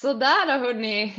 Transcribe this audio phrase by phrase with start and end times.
[0.00, 1.14] Sådär hörni.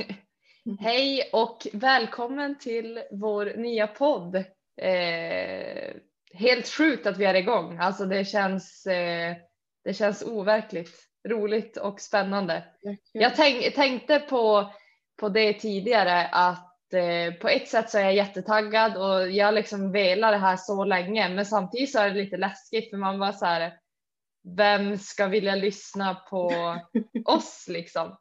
[0.80, 4.36] Hej och välkommen till vår nya podd.
[4.82, 5.94] Eh,
[6.34, 7.78] helt sjukt att vi är igång.
[7.78, 9.36] Alltså det känns, eh,
[9.84, 10.96] det känns overkligt
[11.28, 12.64] roligt och spännande.
[13.12, 14.74] Jag tänk, tänkte på,
[15.20, 19.92] på det tidigare att eh, på ett sätt så är jag jättetaggad och jag liksom
[19.92, 23.34] velar det här så länge men samtidigt så är det lite läskigt för man bara
[23.34, 23.74] så här
[24.56, 26.52] vem ska vilja lyssna på
[27.26, 28.18] oss liksom?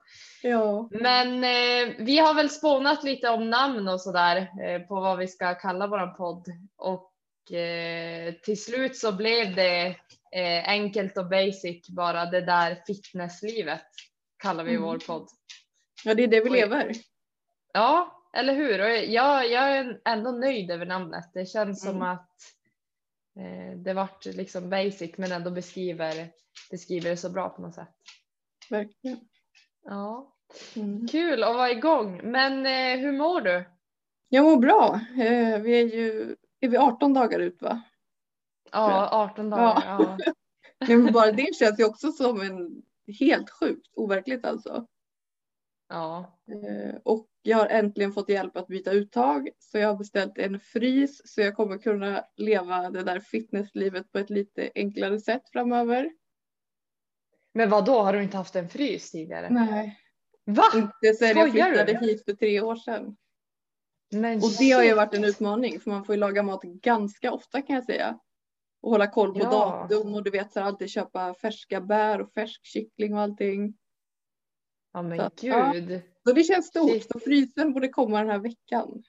[0.48, 0.88] Ja.
[0.90, 5.28] Men eh, vi har väl spånat lite om namn och sådär eh, på vad vi
[5.28, 6.46] ska kalla våran podd
[6.76, 9.86] och eh, till slut så blev det
[10.32, 13.86] eh, enkelt och basic bara det där fitnesslivet
[14.42, 14.82] kallar vi Mm.
[14.82, 15.28] vår podd.
[16.04, 16.92] ja, det är det vi lever.
[17.72, 18.80] Ja, eller hur?
[18.80, 21.30] Och jag, jag är ändå nöjd över namnet.
[21.34, 22.02] Det känns som Mm.
[22.02, 22.30] att
[23.38, 26.30] eh, det vart liksom basic men ändå beskriver,
[26.70, 27.88] beskriver det så bra på något sätt.
[28.70, 29.20] Verkligen.
[29.84, 30.35] Ja,
[30.76, 31.08] Mm.
[31.08, 32.20] kul att vara igång.
[32.24, 33.64] Men eh, hur mår du?
[34.28, 35.00] Jag mår bra.
[35.10, 37.82] Eh, vi är ju är vi 18 dagar ut va?
[38.72, 39.82] Ja, 18 dagar.
[39.86, 40.18] Ja.
[40.80, 42.82] Nej, men bara det känns ju också som en
[43.18, 44.86] helt sjukt overkligt alltså.
[45.88, 46.38] ja.
[46.48, 50.60] Eh, och jag har äntligen fått hjälp att byta uttag så jag har beställt en
[50.60, 56.12] frys så jag kommer kunna leva det där fitnesslivet på ett lite enklare sätt framöver.
[57.54, 59.50] Men vad då har du inte haft en frys tidigare?
[59.50, 60.00] Nej,
[60.46, 60.64] Va?
[60.74, 63.16] inte sen jag flyttade hit för tre år sedan.
[64.12, 67.32] Men Och det har ju varit en utmaning för man får ju laga mat ganska
[67.32, 68.18] ofta kan jag säga.
[68.82, 69.50] Och hålla koll på Ja.
[69.50, 73.74] datum och du vet så alltid köpa färska bär och färsk kyckling och allting.
[74.92, 75.70] Ja men Så, ja.
[75.72, 76.02] gud.
[76.26, 77.10] Så det känns stort Shit.
[77.12, 79.02] så frysen borde komma den här veckan.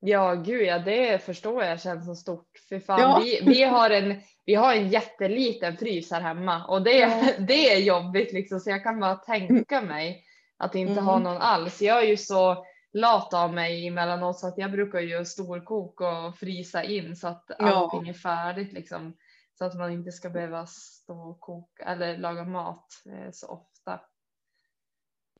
[0.00, 2.48] Ja gud ja det förstår jag känns så stort.
[2.68, 3.22] För fan Ja.
[3.24, 7.32] vi, vi, har en, vi har en jätteliten frys här hemma och det, Ja.
[7.48, 10.24] det är jobbigt liksom så jag kan bara tänka mig
[10.58, 11.04] att inte Mm.
[11.04, 11.82] ha någon alls.
[11.82, 16.36] Jag är ju så lat av mig emellanåt så att jag brukar ju storkok och
[16.38, 17.74] frysa in så att Ja.
[17.74, 19.16] allting är färdigt liksom.
[19.58, 24.00] Så att man inte ska behöva stå och koka eller laga mat eh, så ofta.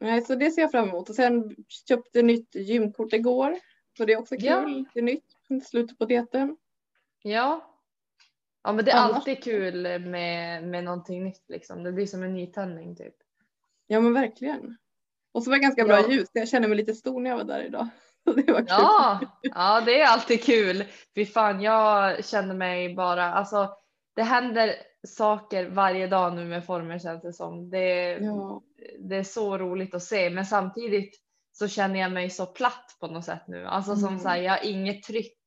[0.01, 1.09] Nej, så det ser jag fram emot.
[1.09, 1.57] Och sen
[1.89, 3.59] köpte nytt gymkort igår.
[3.97, 4.45] Så det är också kul.
[4.47, 4.85] Ja.
[4.95, 5.25] Det är nytt.
[5.67, 6.57] Slutet på dieten.
[7.23, 7.75] Ja.
[8.63, 11.83] Ja men det är Annars- alltid kul med, med någonting nytt liksom.
[11.83, 13.15] Det blir som en nytändning typ.
[13.87, 14.77] Ja men verkligen.
[15.33, 16.09] Och så var det ganska bra Ja.
[16.11, 16.29] ljus.
[16.33, 17.89] Jag kände mig lite stor när jag var där idag.
[18.25, 18.67] Det var kul.
[18.69, 20.85] Ja, ja det är alltid kul.
[21.15, 23.77] Fy fan jag känner mig bara, alltså
[24.17, 24.75] det händer
[25.07, 27.71] saker varje dag nu med former känns det som.
[27.71, 28.63] Det, Ja.
[28.99, 31.17] det är så roligt att se men samtidigt
[31.53, 33.67] så känner jag mig så platt på något sätt nu.
[33.67, 34.21] Alltså som Mm.
[34.21, 35.39] så här, jag har inget tryck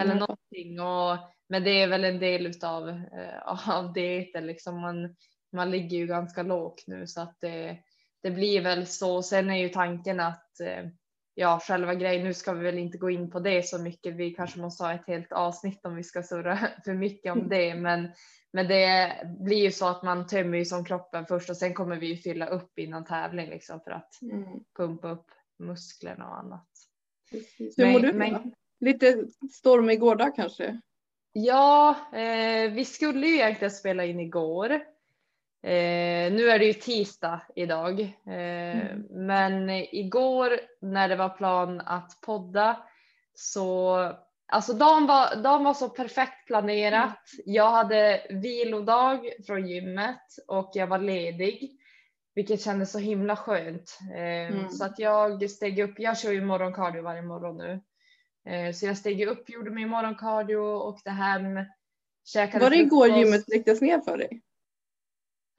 [0.00, 0.20] eller Nej.
[0.20, 0.80] någonting.
[0.80, 4.80] Och, men det är väl en del utav eh, av dieten liksom.
[4.80, 5.16] Man,
[5.52, 7.76] man ligger ju ganska lågt nu så att det,
[8.24, 9.22] det blir väl så.
[9.22, 10.86] Sen är ju tanken att eh,
[11.34, 14.14] ja, själva grejen, nu ska vi väl inte gå in på det så mycket.
[14.14, 17.74] Vi kanske måste ha ett helt avsnitt om vi ska surra för mycket om det.
[17.74, 18.08] Men,
[18.52, 21.96] men det blir ju så att man tömmer ju som kroppen först och sen kommer
[21.96, 24.44] vi ju fylla upp innan tävling liksom för att Mm.
[24.76, 25.26] pumpa upp
[25.58, 26.68] musklerna och annat.
[27.30, 27.78] Precis.
[27.78, 28.54] Hur Men- mår du men-?
[28.80, 30.80] Lite stormig gårdag kanske?
[31.32, 34.80] Ja, eh, vi skulle ju egentligen spela in igår.
[35.64, 39.02] Eh, nu är det ju tisdag idag, eh, Mm.
[39.10, 42.76] men igår när det var plan att podda
[43.34, 43.98] så
[44.46, 47.18] alltså dagen var, dagen var så perfekt planerat.
[47.44, 51.70] Jag hade vilodag från gymmet och jag var ledig,
[52.34, 53.98] vilket kändes så himla skönt.
[54.14, 54.68] Eh, Mm.
[54.70, 55.94] Så att jag steg upp.
[55.98, 57.80] Jag kör ju morgoncardio varje morgon nu.
[58.52, 61.64] Eh, Så jag steg upp, gjorde min morgoncardio, åkte hem,
[62.24, 64.42] käkade Var det igår gymmet släcktes ner för dig?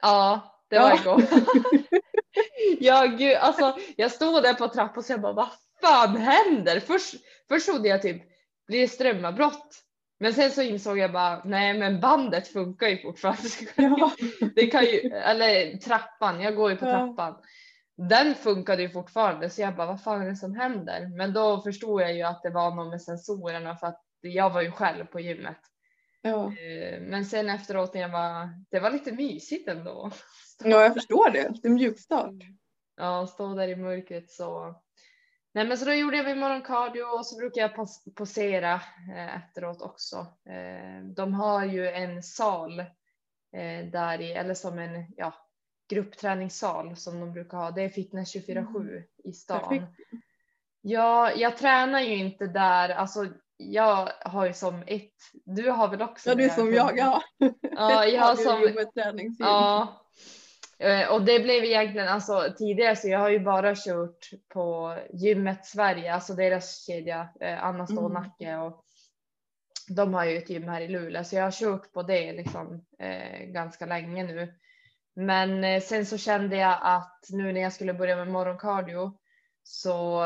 [0.02, 0.40] Ja,
[0.70, 0.82] det Ja.
[0.82, 1.22] var igår.
[2.80, 5.48] ja, gud, alltså, jag stod där på trappan och jag bara, vad
[5.80, 6.80] fan händer?
[6.80, 7.14] Först,
[7.48, 8.22] först trodde jag typ,
[8.66, 9.82] blir det strömavbrott?
[10.20, 13.48] Men sen så insåg jag bara, nej men bandet funkar ju fortfarande.
[13.76, 14.10] Ja.
[14.54, 16.90] Det kan ju, eller trappan, jag går ju på Ja.
[16.92, 17.34] trappan.
[18.10, 21.16] Den funkade ju fortfarande så jag bara vad fan är det som händer?
[21.16, 24.60] Men då förstod jag ju att det var något med sensorerna för att jag var
[24.62, 25.56] ju själv på gymmet.
[26.28, 26.52] Ja.
[26.52, 30.10] Eh, Men sen efteråt när jag var, det var lite mysigt ändå.
[30.64, 31.52] ja, jag förstår det.
[31.62, 32.34] Det är mjukstart.
[32.96, 34.82] Ja, stå där i mörkret så.
[35.54, 38.74] Nej men så då gjorde jag min morgoncardio och så brukar jag pos- posera
[39.14, 40.16] eh, efteråt också.
[40.48, 42.84] Eh, de har ju en sal
[43.92, 45.34] där i, eller som en ja,
[45.88, 47.70] gruppträningssal som de brukar ha.
[47.70, 49.86] Det är fitness 24-7 i stan.
[50.80, 52.88] Ja, jag tränar ju inte där.
[52.88, 55.12] Alltså, jag har ju som ett,
[55.44, 56.98] du har väl också Ja, du som jag.
[56.98, 57.22] Ja.
[57.76, 58.86] Ja, jag har som.
[59.38, 60.02] Ja.
[60.78, 65.66] Eh, och det blev egentligen alltså tidigare så jag har ju bara kört på gymmet
[65.66, 68.62] Sverige, alltså deras kedja, eh, Anna Stålnacke mm.
[68.62, 68.84] och
[69.88, 72.84] de har ju ett gym här i Luleå så jag har kört på det liksom
[72.98, 74.54] eh, ganska länge nu.
[75.14, 79.18] Men eh, sen så kände jag att nu när jag skulle börja med morgonkardio
[79.62, 80.22] så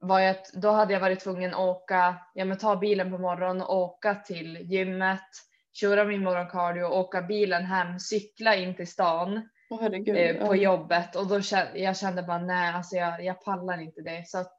[0.00, 3.62] var jag, då hade jag varit tvungen att åka, ja men ta bilen på morgonen
[3.62, 5.28] och åka till gymmet,
[5.72, 10.62] köra min morgonkardio, åka bilen hem, cykla in till stan oh, herregud, eh, på ja.
[10.62, 14.38] jobbet och då kände jag kände bara nej, alltså jag, jag pallar inte det så
[14.38, 14.56] att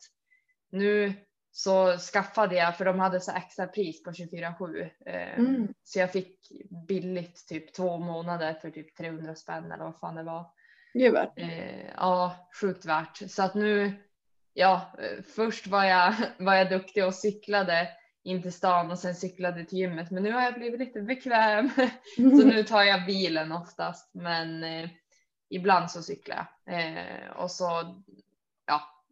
[0.71, 1.13] nu
[1.51, 4.89] så skaffade jag, för de hade så extra pris på 24-7.
[5.05, 5.73] Eh, mm.
[5.83, 6.37] Så jag fick
[6.87, 10.45] billigt typ två månader för typ 300 spänn eller vad fan det var.
[10.93, 11.39] Det är värt.
[11.39, 13.31] Eh, ja, sjukt värt.
[13.31, 13.93] Så att nu,
[14.53, 17.89] ja, eh, först var jag, var jag duktig och cyklade
[18.23, 20.11] in till stan och sen cyklade till gymmet.
[20.11, 21.69] Men nu har jag blivit lite bekväm.
[22.15, 24.11] så nu tar jag bilen oftast.
[24.13, 24.89] Men eh,
[25.49, 26.79] ibland så cyklar jag.
[26.79, 27.95] Eh, och så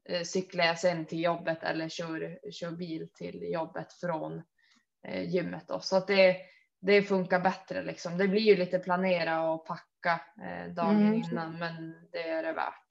[0.10, 4.42] Eh, cyklar jag sen till jobbet eller kör, kör bil till jobbet från
[5.08, 5.68] eh, gymmet.
[5.68, 5.80] Då.
[5.80, 6.38] Så att det,
[6.80, 7.84] det funkar bättre.
[7.84, 8.18] Liksom.
[8.18, 11.14] Det blir ju lite planera och packa eh, dagen mm.
[11.14, 12.88] innan, men det är det värt.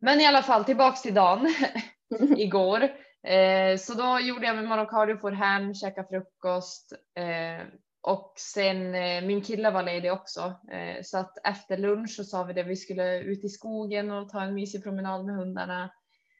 [0.00, 1.54] Men i alla fall tillbaks till dagen
[2.36, 2.82] igår.
[3.22, 7.66] Eh, så då gjorde jag min morgonkardio, for hem, käka frukost eh,
[8.02, 10.40] och sen eh, min kille var ledig också
[10.72, 14.28] eh, så att efter lunch så sa vi det vi skulle ut i skogen och
[14.28, 15.90] ta en mysig promenad med hundarna.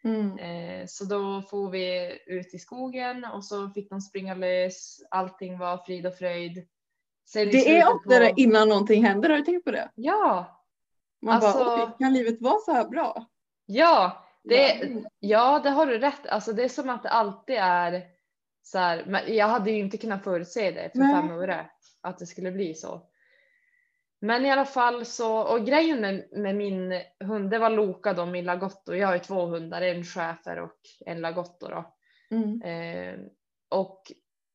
[0.04, 0.38] Mm.
[0.38, 5.02] Eh, så då får vi ut i skogen och så fick de springa lös.
[5.10, 6.66] Allting var frid och fröjd.
[7.28, 8.32] Sen det är ofta på...
[8.36, 9.90] innan någonting händer, har du tänkt på det?
[9.94, 10.56] Ja.
[11.22, 11.64] Man alltså...
[11.64, 13.26] bara, kan livet vara så här bra?
[13.72, 16.26] Ja, det, ja, det har du rätt.
[16.26, 18.02] Alltså det är som att det alltid är
[18.62, 21.14] så här, men jag hade ju inte kunnat förutse det för Nej.
[21.14, 21.70] fem öre
[22.00, 23.02] att det skulle bli så.
[24.20, 28.26] Men i alla fall så, och grejen med, med min hund, det var Loka då,
[28.26, 28.94] min lagotto.
[28.94, 31.94] Jag har ju två hundar, en schäfer och en lagotto då.
[32.30, 32.62] Mm.
[32.62, 33.20] Eh,
[33.68, 34.02] och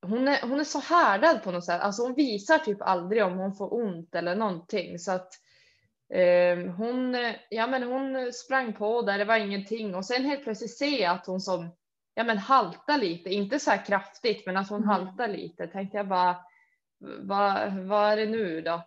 [0.01, 1.81] hon är, hon är så härdad på något sätt.
[1.81, 4.99] Alltså hon visar typ aldrig om hon får ont eller någonting.
[4.99, 5.29] Så att
[6.77, 7.17] hon,
[7.49, 9.95] ja men hon sprang på där, det var ingenting.
[9.95, 11.69] Och sen helt plötsligt ser jag att hon som
[12.15, 14.89] ja, men halta lite, inte så här kraftigt, men att hon mm.
[14.89, 15.67] haltar lite.
[15.67, 16.37] Tänkte jag bara,
[17.19, 18.83] vad, vad är det nu då?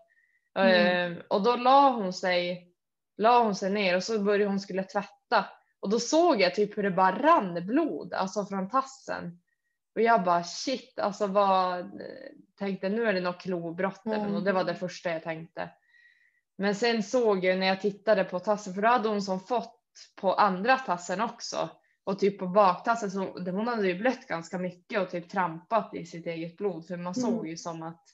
[0.54, 1.12] Mm.
[1.12, 2.72] Uh, och då la hon sig,
[3.16, 5.44] la hon sig ner och så började hon skulle tvätta
[5.80, 9.40] och då såg jag typ hur det bara rann blod, alltså från tassen.
[9.94, 11.90] Och jag bara shit, alltså vad
[12.58, 14.34] tänkte nu är det något klobrott mm.
[14.34, 15.70] och det var det första jag tänkte.
[16.58, 19.80] Men sen såg jag när jag tittade på tassen, för då hade hon som fått
[20.20, 21.70] på andra tassen också.
[22.04, 23.20] Och typ på baktassen så
[23.50, 27.14] hon hade ju blött ganska mycket och typ trampat i sitt eget blod för man
[27.14, 27.46] såg mm.
[27.46, 28.04] ju som att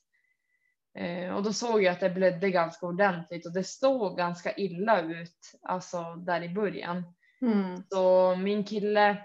[0.98, 5.02] eh, och då såg jag att det blödde ganska ordentligt och det stod ganska illa
[5.02, 7.02] ut alltså där i början.
[7.42, 7.82] Mm.
[7.88, 9.18] Så min kille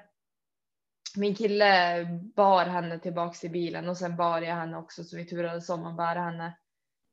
[1.15, 2.05] min kille
[2.35, 5.85] bar henne tillbaks till bilen och sen bar jag henne också så vi turades om
[5.85, 6.57] att bära henne.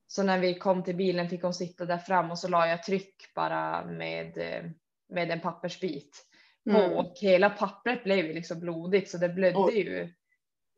[0.07, 2.83] Så när vi kom till bilen fick hon sitta där fram och så la jag
[2.83, 4.71] tryck bara med, eh,
[5.09, 6.27] med en pappersbit
[6.65, 6.93] på mm.
[6.93, 9.75] och hela pappret blev ju liksom blodigt så det blödde oh.
[9.75, 10.13] ju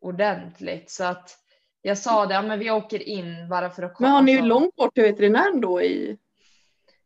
[0.00, 1.38] ordentligt så att
[1.82, 4.08] jag sa det, ja, men vi åker in bara för att kolla.
[4.08, 6.18] Men har ni ju långt bort till veterinären då i?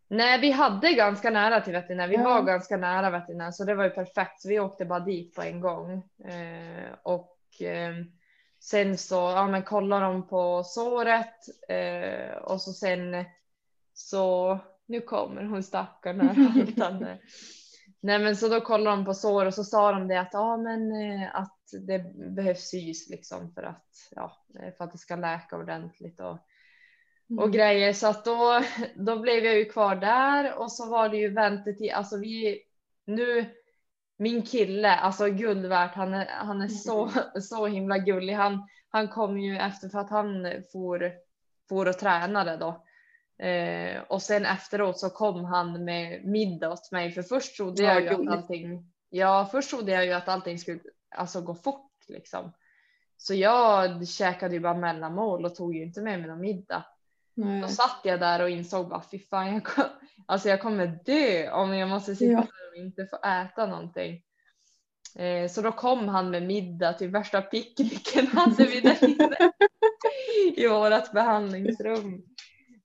[0.08, 2.08] Nej, vi hade ganska nära till veterinär.
[2.08, 2.22] Vi ja.
[2.22, 4.40] var ganska nära veterinär så det var ju perfekt.
[4.40, 5.92] Så vi åkte bara dit på en gång
[6.24, 7.94] eh, och eh,
[8.62, 11.34] sen så ja, men kollar de på såret
[11.68, 13.24] eh, och så sen
[13.92, 17.18] så nu kommer hon stackarn här
[18.00, 20.56] Nej men så då kollade de på sår och så sa de det att ja
[20.56, 21.98] men eh, att det
[22.34, 24.32] behövs sys liksom för att ja
[24.78, 26.38] för att det ska läka ordentligt och
[27.36, 27.52] och mm.
[27.52, 27.92] grejer.
[27.92, 28.62] Så att då
[28.94, 31.92] då blev jag ju kvar där och så var det ju väntetid.
[31.92, 32.62] Alltså vi
[33.06, 33.46] nu
[34.22, 37.40] min kille alltså guld värt han är han är så mm.
[37.40, 41.12] så himla gullig han han kom ju efter för att han for
[41.68, 42.82] for och tränade då
[43.42, 48.02] Eh, och sen efteråt så kom han med middag åt mig för först trodde jag
[48.02, 48.92] ju att allting.
[49.10, 50.80] Ja, först trodde jag ju att allting skulle
[51.16, 52.52] alltså gå fort liksom.
[53.16, 56.84] Så jag käkade ju bara mellanmål och tog ju inte med mig någon middag.
[57.34, 57.60] Nej.
[57.60, 59.84] Då satt jag där och insåg bara fy fan, jag, kom,
[60.26, 62.40] alltså jag kommer dö om jag måste sitta ja.
[62.40, 64.22] där och inte få äta någonting.
[65.16, 69.52] Eh, så då kom han med middag till värsta picknicken hade vi där inne
[70.56, 72.22] i vårat behandlingsrum.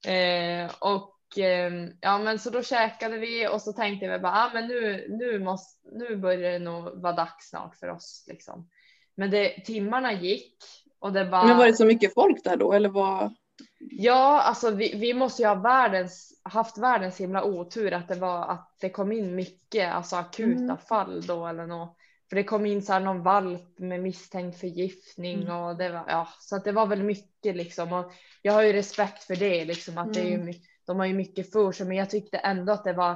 [0.08, 4.52] Eh, och eh, ja, men så då käkade vi och så tänkte vi bara, ah,
[4.54, 8.26] men nu, nu, måste, nu börjar det nog vara dags snart för oss.
[8.28, 8.70] Liksom.
[9.16, 10.56] Men det, timmarna gick
[11.00, 11.48] och det var.
[11.48, 13.36] Men var det så mycket folk där då eller vad?
[13.80, 18.48] Ja, alltså vi, vi måste ju ha världens, haft världens himla otur att det var
[18.48, 20.78] att det kom in mycket alltså akuta Mm.
[20.78, 21.98] fall då eller något.
[22.30, 25.56] För det kom in så här någon valp med misstänkt förgiftning Mm.
[25.56, 27.94] och det var ja, så att det var väl mycket liksom.
[27.94, 30.56] Och jag har ju respekt för det liksom att det är ju, Mm.
[30.86, 33.16] de har ju mycket för sig, men jag tyckte ändå att det var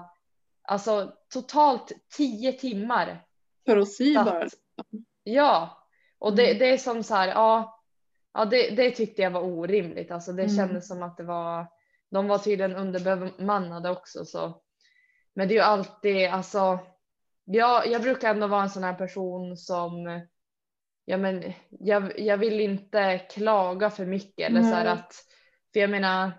[0.62, 3.26] alltså totalt tio timmar
[3.66, 4.26] För att Satt.
[4.26, 4.48] bara.
[5.24, 5.86] Ja,
[6.20, 6.60] och det, Mm.
[6.60, 7.81] det är som så här, ja,
[8.34, 10.12] ja det, det tyckte jag var orimligt.
[10.12, 10.56] Alltså det Mm.
[10.56, 11.68] kändes som att det var,
[12.12, 14.62] de var tydligen underbemannade också så.
[15.34, 16.80] Men det är ju alltid, alltså,
[17.46, 20.22] jag, jag brukar ändå vara en sån här person som,
[21.06, 25.14] ja men jag, jag vill inte klaga för mycket eller så här att,
[25.74, 26.32] för jag menar,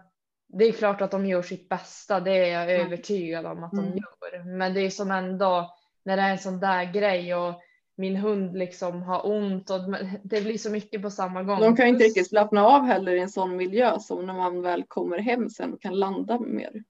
[0.49, 2.87] det är klart att de gör sitt bästa, det är jag Mm.
[2.87, 3.96] övertygad om att de Mm.
[3.99, 4.44] gör.
[4.44, 7.61] Men det är som ändå, när det är en sån där grej och
[7.96, 9.80] min hund liksom har ont och
[10.22, 11.61] det blir så mycket på samma gång.
[11.61, 14.84] De kan inte riktigt slappna av heller i en sån miljö som när man väl
[14.88, 16.84] kommer hem sen och kan landa mer.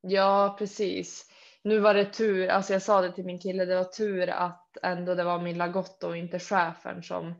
[0.00, 1.26] Ja, precis.
[1.62, 4.76] Nu var det tur, alltså jag sa det till min kille, det var tur att
[4.82, 7.34] ändå det var min Lagotto och inte chefen som,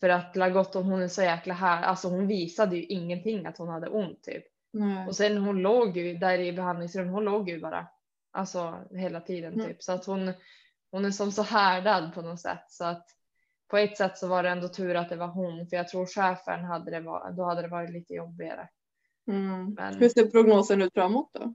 [0.00, 3.68] för att Lagotto hon är så jäkla här, alltså hon visade ju ingenting att hon
[3.68, 4.44] hade ont typ.
[4.72, 5.06] Nej.
[5.08, 7.86] Och sen hon låg ju där i behandlingsrum, hon låg ju bara,
[8.32, 9.66] alltså hela tiden Mm.
[9.66, 9.82] typ.
[9.82, 10.32] Så att hon,
[10.92, 12.64] hon är som så härdad på något sätt.
[12.68, 13.06] Så att
[13.70, 16.06] på ett sätt så var det ändå tur att det var hon, för jag tror
[16.06, 18.68] chefen hade det, var, då hade det varit lite jobbigare.
[19.28, 19.74] Mm.
[19.74, 21.54] Men- Hur ser prognosen ut framåt då?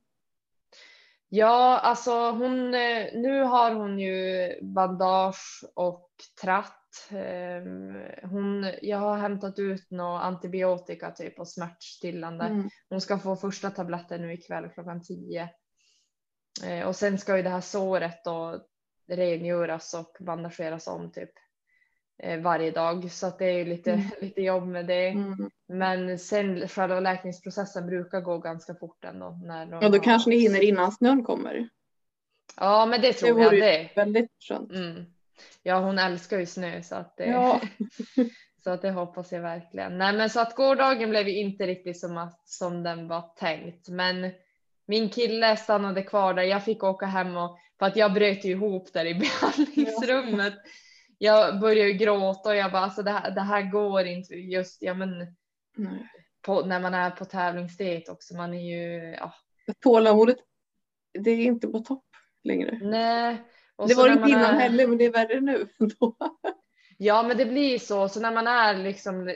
[1.30, 6.10] Ja, alltså hon, eh, nu har hon ju bandage och
[6.42, 6.74] tratt.
[7.10, 12.46] Ehm, Hon, jag har hämtat ut några antibiotika typ och smärtstillande.
[12.46, 12.70] Mm.
[12.90, 15.50] Hon ska få första tabletten nu ikväll klockan 10.
[16.66, 18.60] Eh, Och sen ska ju det här såret då
[19.08, 21.32] rengöras och bandageras om typ
[22.24, 23.12] eh, varje dag.
[23.12, 24.06] Så att det är ju lite, Mm.
[24.22, 25.08] lite jobb med det.
[25.08, 25.50] Mm.
[25.68, 29.40] Men sen själva läkningsprocessen brukar gå ganska fort ändå.
[29.44, 31.70] När de Ja, då har- kanske ni hinner innan snön kommer.
[32.60, 33.90] Ja, men det tror vore jag det.
[33.96, 34.72] Väldigt skönt.
[34.72, 35.06] Mm.
[35.64, 37.62] Ja, hon älskar ju snö så att det, Ja.
[38.64, 39.98] så att det hoppas jag verkligen.
[39.98, 43.90] Nej, men så att gårdagen blev ju inte riktigt som, att, som den var tänkt,
[43.90, 44.32] men
[44.86, 46.44] min kille stannade kvar där.
[46.44, 49.14] Jag fick åka hem och för att jag bröt ju ihop där i
[49.76, 50.54] behandlingsrummet.
[51.18, 54.94] Jag började gråta och jag bara alltså det här, det här går inte just ja,
[54.94, 55.36] men
[56.42, 58.36] på, när man är på tävlingsdate också.
[58.36, 59.34] Man är ju ja,
[59.80, 60.38] Tålamodet,
[61.24, 62.06] det är inte på topp
[62.44, 62.80] längre.
[62.82, 63.42] nej.
[63.76, 65.68] Och det var inte innan är- heller, men det är värre nu.
[67.00, 68.10] Ja, men det blir så.
[68.10, 69.28] Så när man är liksom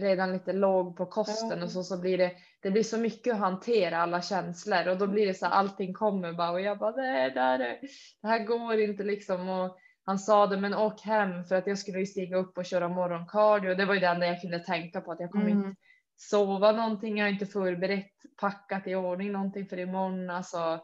[0.00, 1.64] redan lite låg på kosten Ja.
[1.64, 5.06] och så, så blir det, det blir så mycket att hantera alla känslor och då
[5.06, 7.78] blir det så här, allting kommer bara och jag bara, nej, det här, är-
[8.22, 9.48] det här går inte liksom.
[9.48, 12.64] Och han sa det, men åk hem för att jag skulle ju stiga upp och
[12.64, 13.74] köra morgoncardio.
[13.74, 15.58] Det var ju det enda jag kunde tänka på att jag kommer Mm.
[15.68, 15.80] inte
[16.16, 17.18] sova någonting.
[17.18, 20.30] Jag har inte förberett, packat i ordning någonting för imorgon.
[20.30, 20.80] Alltså.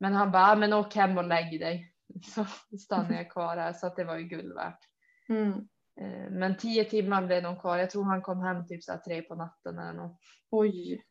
[0.00, 1.92] Men han bara, "Ah, men åk hem och lägg dig.
[2.34, 2.44] Så
[2.78, 4.78] stannade jag kvar här så att det var ju guld värt.
[5.28, 5.68] Mm.
[6.00, 7.78] Eh, Men tio timmar blev de kvar.
[7.78, 10.20] Jag tror han kom hem typ så här tre på natten eller något.
[10.50, 11.04] Oj.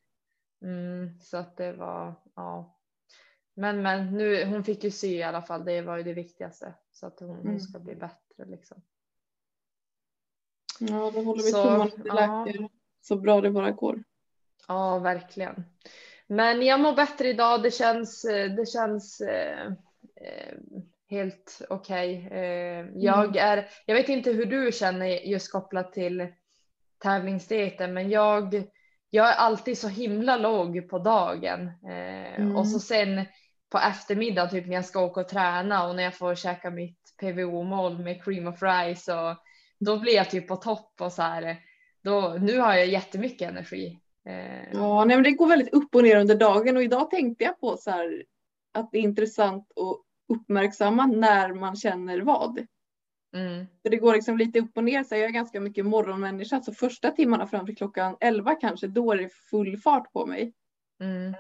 [0.62, 2.78] Mm, så att det var, ja.
[3.54, 5.66] Men men nu, hon fick ju sy i alla fall.
[5.66, 6.74] Det var ju det viktigaste.
[6.92, 7.60] Så att hon, Mm.
[7.60, 8.82] ska bli bättre liksom.
[10.80, 12.70] Ja, då håller vi tummarna att det ja.
[13.02, 14.04] så bra det bara går.
[14.68, 15.64] Ja, verkligen.
[16.28, 17.64] Men jag mår bättre idag.
[17.64, 19.66] Det känns, eh, det känns eh,
[20.16, 20.58] eh,
[21.16, 22.28] helt okej.
[22.32, 26.28] Eh, jag är, jag vet inte hur du känner just kopplat till
[27.04, 28.64] tävlingsdieten, men jag,
[29.10, 32.56] jag är alltid så himla låg på dagen eh, Mm.
[32.56, 33.26] och så sen
[33.70, 37.00] på eftermiddag typ när jag ska åka och träna och när jag får käka mitt
[37.22, 39.36] PVO-mål med cream of rice och
[39.80, 41.58] då blir jag typ på topp och så här.
[42.04, 44.00] Då, nu har jag jättemycket energi.
[44.30, 47.44] Eh, Ja, nej, men det går väldigt upp och ner under dagen och idag tänkte
[47.44, 48.24] jag på så här
[48.74, 52.58] att det är intressant att uppmärksamma när man känner vad.
[53.36, 55.04] mm, För det går liksom lite upp och ner.
[55.04, 59.12] Så jag är ganska mycket morgonmänniska så första timmarna fram till klockan 11 kanske då
[59.12, 60.54] är det full fart på mig.
[61.00, 61.34] mm,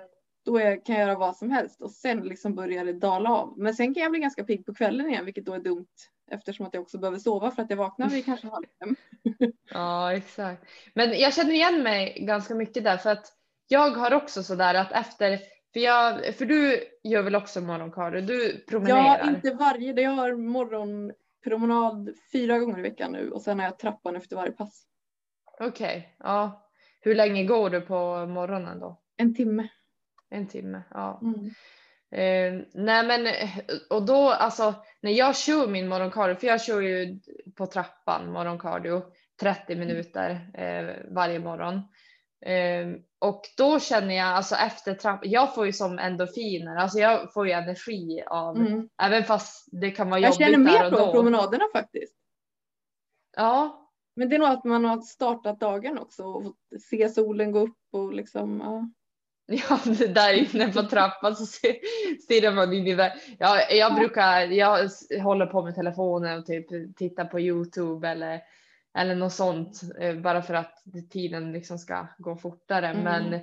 [0.45, 3.53] Då är, kan jag göra vad som helst och sen liksom börjar det dala av.
[3.57, 5.87] Men sen kan jag bli ganska pigg på kvällen igen vilket då är dumt
[6.31, 8.95] eftersom att jag också behöver sova för att jag vaknar vid kanske halv fem.
[9.73, 10.65] ja, exakt.
[10.93, 13.25] Men jag känner igen mig ganska mycket där för att
[13.67, 15.39] jag har också så där att efter,
[15.75, 19.20] för, jag, för du gör väl också morgonkardio, du promenerar?
[19.24, 20.03] Ja, inte varje dag.
[20.03, 24.51] Jag har morgonpromenad fyra gånger i veckan nu och sen har jag trappan efter varje
[24.51, 24.86] pass.
[25.60, 26.67] Okej, ja.
[27.01, 29.01] Hur länge går du på morgonen då?
[29.17, 29.67] En timme.
[30.29, 30.82] En timme?
[30.89, 31.22] Ja.
[31.24, 31.46] Mm.
[32.12, 33.27] Eh, nej men
[33.89, 37.20] och då alltså när jag kör min morgoncardio, för jag kör ju
[37.55, 39.03] på trappan morgoncardio
[39.39, 41.82] 30 minuter eh, varje morgon.
[42.45, 47.33] Ehm, och då känner jag alltså efter trappan, jag får ju som endorfiner, alltså jag
[47.33, 48.89] får ju energi av, Mm.
[49.01, 51.11] även fast det kan vara Jag jobbigt känner där mer och på då.
[51.11, 52.15] promenaderna faktiskt.
[53.37, 53.81] Ja,
[54.15, 56.55] Men det är nog att man har startat dagen också och
[56.91, 58.61] se solen gå upp och liksom.
[58.65, 58.89] Ja.
[59.69, 61.45] Ja, det där inne på trappan så
[62.23, 63.13] stirrar man in i det.
[63.39, 64.89] Ja, jag brukar, jag
[65.23, 68.41] håller på med telefonen och typ tittar på Youtube eller,
[68.95, 72.87] eller något sånt eh, bara för att tiden liksom ska gå fortare.
[72.87, 73.03] Mm.
[73.03, 73.39] Men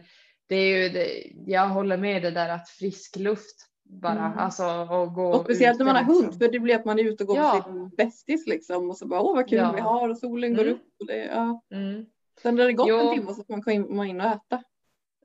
[0.49, 4.39] det är ju, det, jag håller med det där att frisk luft bara, Mm.
[4.39, 6.39] alltså och gå Och speciellt när man har hund liksom.
[6.41, 7.55] för det blir att man är ute och går Ja.
[7.55, 9.73] med sin bästis liksom och så bara åh vad kul Ja.
[9.73, 10.75] vi har och solen går Mm.
[10.75, 10.83] upp.
[11.01, 11.63] Och det, ja.
[11.75, 12.07] Mm,
[12.43, 12.99] Sen när det gått Jo.
[12.99, 14.63] en timme så får man komma in och äta.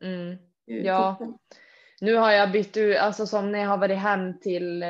[0.02, 0.38] mm.
[0.66, 1.16] Ja.
[1.20, 1.38] toppen.
[2.02, 4.90] Nu har jag bytt ut, alltså som när jag har varit hem till, eh,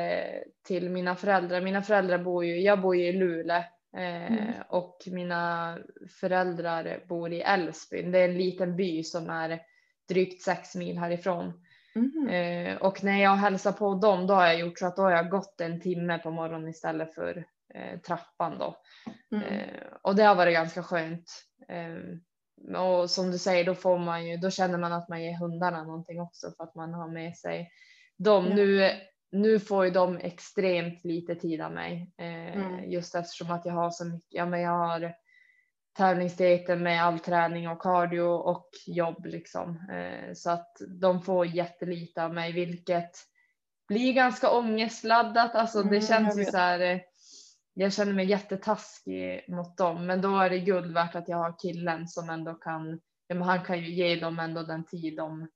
[0.66, 1.60] till mina föräldrar.
[1.60, 3.62] Mina föräldrar bor ju, jag bor ju i Luleå
[3.96, 4.54] eh, Mm.
[4.68, 5.78] och mina
[6.20, 8.12] föräldrar bor i Älvsbyn.
[8.12, 9.60] Det är en liten by som är
[10.08, 11.64] drygt sex mil härifrån.
[11.94, 12.28] Mhm.
[12.28, 15.10] Eh, och när jag hälsar på dem då har jag gjort så att då har
[15.10, 18.76] jag gått en timme på morgonen istället för eh, trappan då.
[19.36, 19.68] Mm.
[20.02, 21.44] Och det har varit ganska skönt.
[22.76, 25.84] Och som du säger, då får man ju, då känner man att man ger hundarna
[25.84, 27.70] någonting också för att man har med sig
[28.16, 28.44] dem.
[28.44, 28.90] Nu,
[29.32, 32.90] nu får ju de extremt lite tid av mig eh, Mm.
[32.90, 35.14] just eftersom att jag har så mycket, ja men jag har
[35.96, 39.88] tävlingsdieten med all träning och cardio och jobb liksom.
[39.92, 43.10] Eh, så att de får jättelite av mig, vilket
[43.88, 45.54] blir ganska ångestladdat.
[45.54, 46.80] Alltså det Mm, känns ju så här.
[46.80, 47.00] eh,
[47.74, 51.54] Jag känner mig jättetaskig mot dem, men då är det guld värt att jag har
[51.58, 53.00] killen som ändå kan.
[53.26, 55.48] Ja, men han kan ju ge dem ändå den tid de,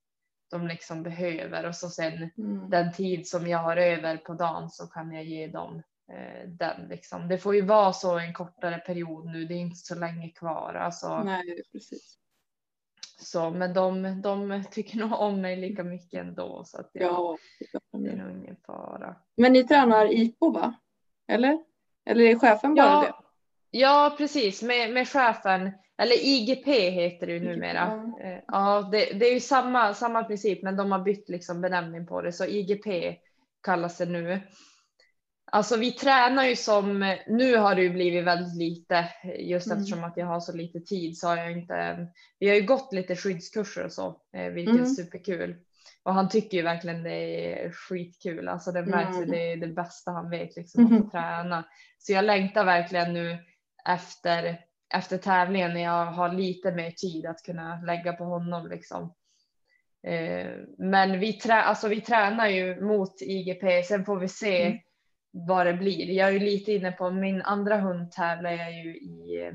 [0.52, 2.70] de liksom behöver och så sen Mm.
[2.70, 5.82] den tid som jag har över på dagen så kan jag ge dem
[6.12, 7.28] eh, den liksom.
[7.28, 9.44] Det får ju vara så en kortare period nu.
[9.44, 11.22] Det är inte så länge kvar alltså.
[11.22, 12.18] Nej precis.
[13.18, 17.36] Så, men de, de tycker nog om mig lika mycket ändå så att jag, Ja.
[17.92, 19.16] det är nog ingen fara.
[19.36, 20.74] Men ni tränar IPO va?
[21.28, 21.64] Eller?
[22.04, 23.12] Eller är chefen bara det?
[23.74, 27.74] Ja, precis med, med chefen eller IGP heter det ju numera.
[28.18, 28.26] Ja.
[28.28, 32.06] Eh, Ja, det, det är ju samma, samma princip, men de har bytt liksom benämning
[32.06, 33.16] på det, så IGP
[33.62, 34.40] kallas det nu.
[35.52, 39.08] Alltså vi tränar ju som, nu har det ju blivit väldigt lite,
[39.38, 39.78] just Mm.
[39.78, 42.06] eftersom att jag har så lite tid så har jag inte,
[42.38, 44.94] vi har ju gått lite skyddskurser och så, eh, vilket är Mm.
[44.94, 45.56] superkul.
[46.02, 49.30] Och han tycker ju verkligen det är skitkul, alltså det märks Mm.
[49.30, 51.64] det är det bästa han vet liksom, att få träna.
[51.98, 53.38] Så jag längtar verkligen nu
[53.88, 54.60] efter,
[54.94, 59.14] efter tävlingen när jag har lite mer tid att kunna lägga på honom liksom.
[60.06, 64.78] Eh, men vi, trä, alltså vi tränar ju mot IGP, sen får vi se Mm.
[65.46, 66.10] vad det blir.
[66.10, 69.54] Jag är ju lite inne på min andra hund tävlar jag ju i eh,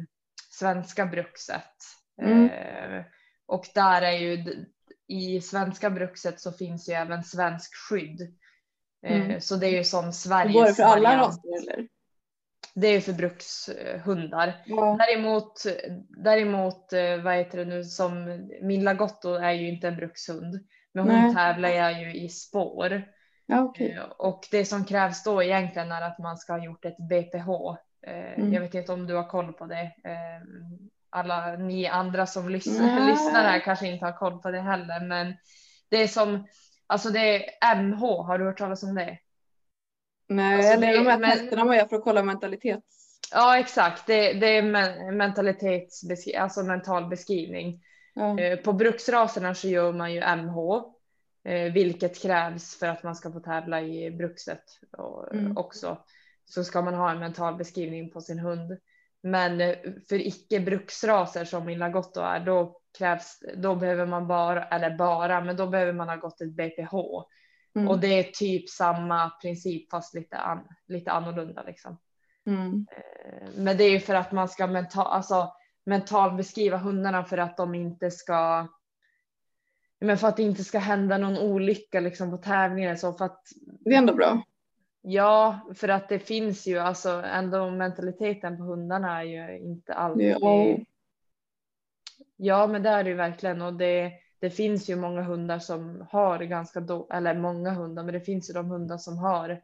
[0.49, 1.75] svenska brukset.
[2.21, 2.49] Mm.
[2.49, 3.05] Eh,
[3.45, 4.65] och där är ju
[5.07, 8.35] i svenska brukset så finns ju även svensk skydd.
[9.07, 9.41] Mm.
[9.41, 11.87] Så det är ju som Går Sveriges det för alla raser eller?
[12.81, 14.63] Det är ju för brukshundar.
[14.65, 14.97] Ja.
[14.99, 15.63] Däremot,
[16.23, 20.59] däremot eh, vad heter det nu, som min Lagotto är ju inte en brukshund.
[20.93, 21.35] Men hon Nej.
[21.35, 23.03] tävlar jag ju i spår.
[23.45, 23.91] Ja okej.
[23.91, 27.49] Eh, Och det som krävs då egentligen är att man ska ha gjort ett BPH.
[28.07, 28.53] Eh, Mm.
[28.53, 29.91] Jag vet inte om du har koll på det.
[31.09, 35.05] Alla ni andra som lyssnar, lyssnar här kanske inte har koll på det heller.
[35.07, 35.33] Men
[35.89, 36.47] det är som,
[36.87, 39.17] alltså det är MH, har du hört talas om det?
[40.27, 42.83] Nej, Alltså, eller det- de här men- testerna man gör för att kolla mentalitet.
[43.31, 45.21] Ja exakt, det, det är men,
[46.41, 47.83] alltså mental beskrivning.
[48.39, 50.81] Eh, På bruksraserna så gör man ju MH,
[51.45, 54.63] eh, vilket krävs för att man ska få tävla i brukset
[54.97, 55.57] och, Mm.
[55.57, 55.97] också.
[56.45, 58.77] Så ska man ha en mental beskrivning på sin hund.
[59.23, 59.75] Men eh,
[60.09, 65.41] för icke bruksraser som min Lagotto är, då krävs, då behöver man bara, eller bara,
[65.41, 66.93] men då behöver man ha gått ett BPH.
[67.77, 67.89] Mm.
[67.89, 71.97] Och det är typ samma princip fast lite, an, lite annorlunda liksom.
[72.45, 72.87] Mm.
[72.91, 75.53] Eh, Men det är ju för att man ska mental, alltså,
[75.85, 78.67] mental beskriva hundarna för att de inte ska
[79.99, 83.41] men för att det inte ska hända någon olycka liksom på tävlingen så för att
[83.63, 84.43] Det är ändå bra.
[85.01, 90.35] ja, för att det finns ju alltså ändå mentaliteten på hundarna är ju inte alltid.
[90.39, 90.77] Ja.
[92.35, 96.05] Ja, men det är det ju verkligen och det, det finns ju många hundar som
[96.11, 99.61] har ganska då, eller många hundar, men det finns ju de hundar som har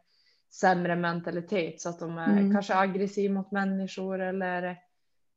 [0.50, 2.52] sämre mentalitet så att de är Mm.
[2.52, 4.76] kanske aggressiva mot människor eller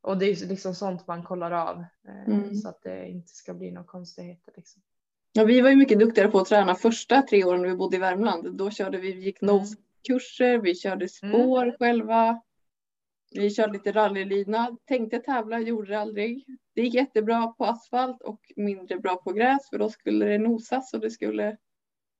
[0.02, 2.56] och det är liksom sånt man kollar av eh, Mm.
[2.56, 4.54] så att det inte ska bli några konstigheter.
[4.56, 4.82] Liksom.
[5.34, 8.00] Ja, vi var ju mycket duktigare på att träna första tre åren vi bodde i
[8.00, 8.58] Värmland.
[8.58, 9.56] Då körde vi, vi gick Mm.
[9.56, 12.41] nose-kurser, vi körde spår själva.
[13.32, 16.46] Vi körde lite rallylydnad, tänkte tävla, gjorde det aldrig.
[16.76, 20.94] Det gick jättebra på asfalt och mindre bra på gräs för då skulle det nosas
[20.94, 21.58] och det skulle.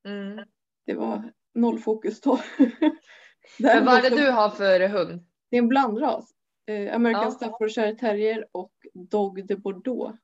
[0.06, 0.46] Mm.
[0.86, 2.40] Det var noll fokus då.
[3.60, 5.26] Men vad är det du har för hund?
[5.50, 6.32] Det är en blandras.
[6.66, 7.32] Eh, American Ja.
[7.32, 10.20] Staffordshire Terrier och Dog de Bordeaux.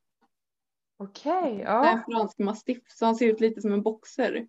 [0.98, 1.89] Okej, Det är ja.
[1.91, 4.48] en fransk mastiff så han ser ut lite som en boxer.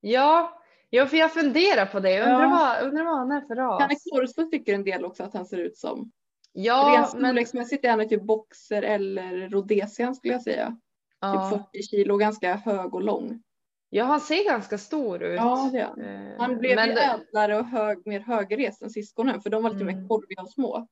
[0.00, 0.62] ja.
[0.96, 2.22] Ja, för jag funderar på det.
[2.22, 2.48] Undrar, Ja.
[2.80, 3.80] vad, undrar vad han är för ras.
[3.80, 6.10] Janne Korso tycker en del också att han ser ut som.
[6.52, 10.76] Ja, Rent men storleksmässigt är han typ boxer eller rhodesian skulle jag säga.
[11.20, 11.50] ja.
[11.50, 13.42] Typ 40 kilo, ganska hög och lång.
[13.90, 15.36] ja, han ser ganska stor ut.
[15.36, 16.00] Ja, det han.
[16.00, 19.70] Eh, Han blev men ju ädlare och hög, mer högrest än syskonen för de var
[19.70, 19.96] lite Mm.
[20.00, 20.86] mer korviga och små.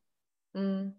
[0.55, 0.93] Mm.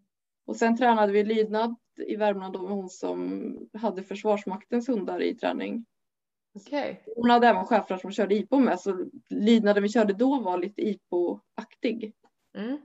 [0.48, 1.76] Och sen tränade vi lydnad
[2.08, 5.86] i Värmland då med hon som hade Försvarsmaktens hundar i träning.
[6.56, 7.04] Okej.
[7.16, 10.82] Hon hade även schäfrar som körde IPO med så lydnaden vi körde då var lite
[10.82, 12.14] IPO-aktig.
[12.58, 12.78] Mm.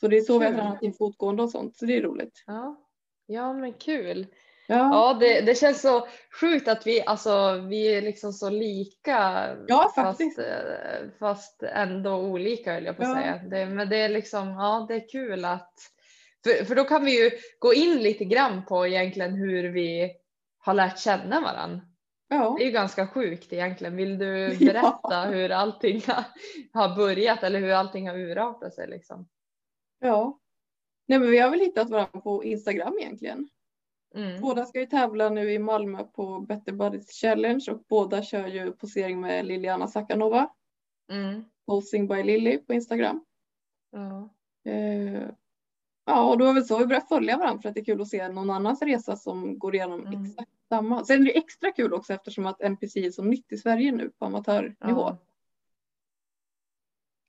[0.00, 0.60] Så det är så vi har Kul.
[0.60, 2.44] tränat in fotgående och sånt så det är roligt.
[2.46, 2.80] Ja.
[3.26, 4.26] ja, men kul.
[4.68, 6.08] Ja, Ja, det, det känns så
[6.40, 9.46] sjukt att vi, alltså, vi är liksom så lika.
[9.68, 10.38] Ja, fast, faktiskt.
[10.38, 13.14] eh, fast ändå olika höll jag på att Ja.
[13.14, 13.40] säga.
[13.50, 15.72] Det, men det är liksom, ja det är kul att,
[16.44, 20.12] för, för då kan vi ju gå in lite grann på egentligen hur vi
[20.58, 21.80] har lärt känna varandra.
[22.28, 22.54] Ja.
[22.58, 23.96] Det är ju ganska sjukt egentligen.
[23.96, 24.72] Vill du Ja.
[24.72, 26.00] berätta hur allting
[26.72, 29.28] har- börjat eller hur allting har urartat sig liksom?
[30.00, 30.38] ja.
[31.08, 33.48] Nej men vi har väl hittat varandra på Instagram egentligen.
[34.14, 34.40] Mm.
[34.40, 38.72] Båda ska ju tävla nu i Malmö på Better Buddies Challenge och båda kör ju
[38.72, 40.48] posering med Liliana Sakanova.
[41.12, 41.44] Mm.
[41.66, 43.24] Posing by Lily på Instagram.
[43.92, 44.28] Ja.
[44.72, 45.22] Eh,
[46.06, 48.00] ja, och då är det så vi börjar följa varandra för att det är kul
[48.00, 50.24] att se någon annans resa som går igenom Mm.
[50.24, 51.04] exakt samma.
[51.04, 54.10] Sen är det extra kul också eftersom att NPC är så nytt i Sverige nu
[54.10, 54.76] på amatörnivå.
[54.80, 55.18] Ja.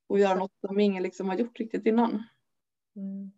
[0.10, 2.24] Och göra något som ingen liksom har gjort riktigt innan.
[2.96, 3.32] Mm.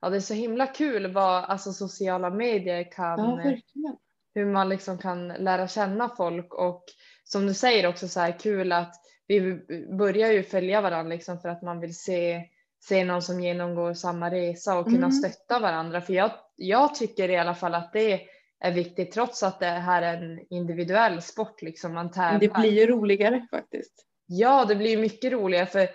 [0.00, 3.96] ja, det är så himla kul vad alltså, sociala medier kan, Ja,
[4.34, 6.84] hur man liksom kan lära känna folk och
[7.24, 8.94] som du säger också så här kul att
[9.26, 9.60] vi
[9.98, 12.44] börjar ju följa varandra liksom för att man vill se,
[12.80, 15.12] se någon som genomgår samma resa och kunna Mm.
[15.12, 16.00] stötta varandra.
[16.00, 18.20] För jag, jag tycker i alla fall att det
[18.60, 22.40] är viktigt trots att det här är en individuell sport liksom man tävlar.
[22.40, 24.04] det blir ju roligare faktiskt.
[24.26, 25.88] Ja, det blir mycket roligare för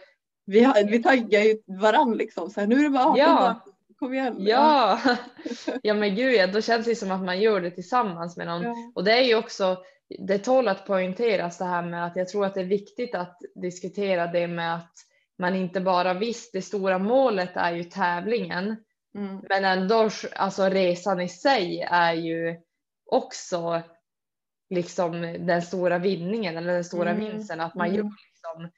[0.46, 2.50] Vi, har, vi taggar ju varandra liksom.
[2.50, 3.28] Så här, nu är det bara 18 Ja.
[3.36, 3.56] dagar.
[4.00, 4.36] Kom igen.
[4.40, 5.00] ja,
[5.82, 8.62] ja men gud ja, då känns det som att man gör det tillsammans med någon.
[8.64, 8.74] Ja.
[8.96, 9.78] Och det är ju också,
[10.20, 13.38] det tål att poängteras det här med att jag tror att det är viktigt att
[13.56, 14.92] diskutera det med att
[15.40, 18.78] man inte bara visst det stora målet är ju tävlingen
[19.16, 19.42] Mm.
[19.50, 22.60] men ändå alltså resan i sig är ju
[23.06, 23.82] också
[24.70, 27.26] liksom den stora vinningen eller den stora Mm.
[27.26, 27.98] vinsten att man Mm.
[27.98, 28.72] gör liksom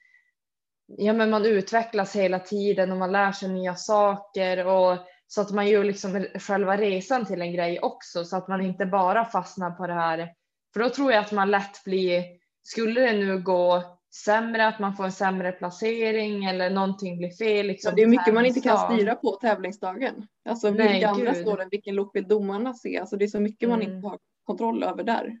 [0.86, 5.50] ja men man utvecklas hela tiden och man lär sig nya saker och så att
[5.50, 9.70] man gör liksom själva resan till en grej också så att man inte bara fastnar
[9.70, 10.34] på det här
[10.72, 12.24] för då tror jag att man lätt blir
[12.62, 17.66] skulle det nu gå sämre att man får en sämre placering eller någonting blir fel
[17.66, 20.26] liksom Ja, det är mycket man inte kan styra på tävlingsdagen.
[20.48, 21.42] Alltså Nej, vilka andra gud.
[21.42, 22.98] står det, vilken lopp vill domarna se?
[22.98, 23.94] Alltså det är så mycket man Mm.
[23.96, 25.38] inte har kontroll över där.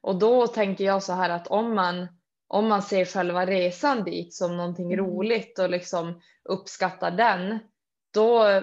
[0.00, 2.06] Och då tänker jag så här att om man,
[2.48, 5.06] om man ser själva resan dit som någonting Mm.
[5.06, 7.58] roligt och liksom uppskattar den,
[8.14, 8.62] då,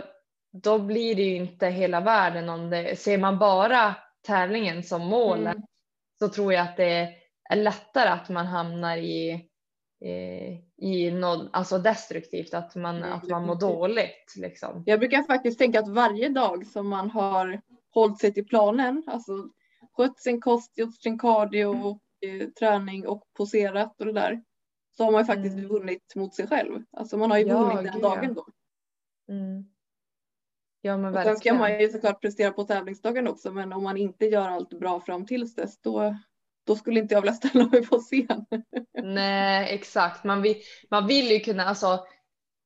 [0.54, 3.96] då blir det ju inte hela världen om det, ser man bara
[4.28, 5.68] tävlingen som målet Mm.
[6.20, 7.10] så tror jag att det
[7.52, 9.48] är lättare att man hamnar i,
[10.78, 14.34] i något alltså destruktivt, att man, Mm, att man mår dåligt.
[14.38, 14.84] Liksom.
[14.86, 17.62] Jag brukar faktiskt tänka att varje dag som man har
[17.94, 19.32] hållit sig till planen, alltså
[19.94, 24.44] skött sin kost, gjort sin cardio och eh, träning och poserat och det där,
[24.98, 25.68] så har man ju faktiskt Mm.
[25.70, 26.84] vunnit mot sig själv.
[26.92, 28.46] Alltså man har ju Ja, vunnit den dagen då.
[29.30, 29.66] Mm.
[30.82, 31.58] Ja men Och sen ska verkligen.
[31.58, 35.26] man ju såklart prestera på tävlingsdagen också, men om man inte gör allt bra fram
[35.26, 36.16] tills dess, då,
[36.68, 38.46] då skulle inte jag vilja ställa mig på scen.
[39.04, 40.24] Nej, exakt.
[40.24, 40.56] Man vill,
[40.90, 42.06] man vill ju kunna, alltså,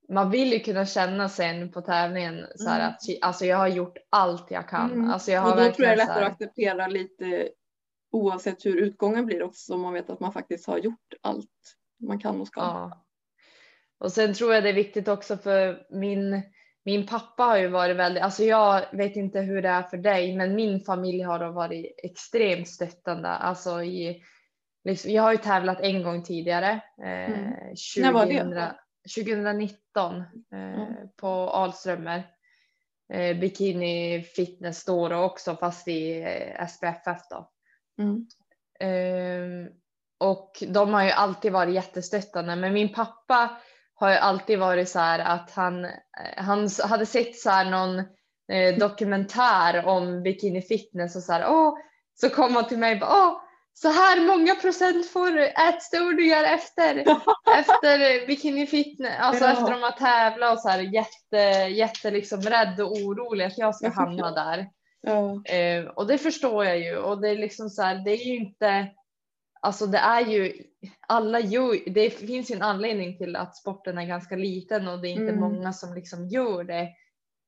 [0.09, 2.89] man vill ju kunna känna sen på tävlingen så här Mm.
[2.89, 4.91] att alltså, jag har gjort allt jag kan.
[4.91, 5.09] Mm.
[5.09, 7.49] Alltså, jag har och då tror jag det är lättare att acceptera lite
[8.11, 11.49] oavsett hur utgången blir också, så man vet att man faktiskt har gjort allt
[11.99, 12.61] man kan och ska.
[12.61, 13.05] ja.
[13.97, 16.41] Och sen tror jag det är viktigt också för min,
[16.85, 20.35] min pappa har ju varit väldigt, alltså jag vet inte hur det är för dig,
[20.35, 23.29] men min familj har då varit extremt stöttande.
[23.29, 24.23] Alltså i,
[24.83, 26.81] liksom, jag har ju tävlat en gång tidigare.
[27.03, 27.53] Eh, Mm.
[27.97, 28.33] När var det?
[28.33, 28.73] 2000
[29.15, 31.09] 2019 eh, Mm.
[31.15, 32.23] på Alströmer.
[33.13, 37.49] Eh, bikini fitness då, då också fast i eh, SPFF då.
[37.99, 38.27] Mm.
[38.79, 39.69] Ehm,
[40.17, 43.57] och de har ju alltid varit jättestöttande men min pappa
[43.95, 45.87] har ju alltid varit så här att han,
[46.37, 47.99] han hade sett så här någon
[48.51, 51.73] eh, dokumentär om bikini fitness och så här, åh,
[52.13, 53.41] så kom han till mig och bara, åh,
[53.73, 56.95] så här många procent får ätstörningar efter,
[57.59, 59.51] efter bikini fitness, alltså ja.
[59.51, 61.37] efter de har tävlat och så här jätte,
[61.69, 64.67] jätte liksom rädd och orolig att jag ska hamna där.
[65.01, 65.43] Ja.
[65.45, 68.35] Eh, och det förstår jag ju och det är liksom så här, det är ju
[68.35, 68.87] inte,
[69.61, 70.53] alltså det är ju,
[71.07, 75.07] alla gör, det finns ju en anledning till att sporten är ganska liten och det
[75.07, 75.39] är inte mm.
[75.39, 76.89] många som liksom gör det.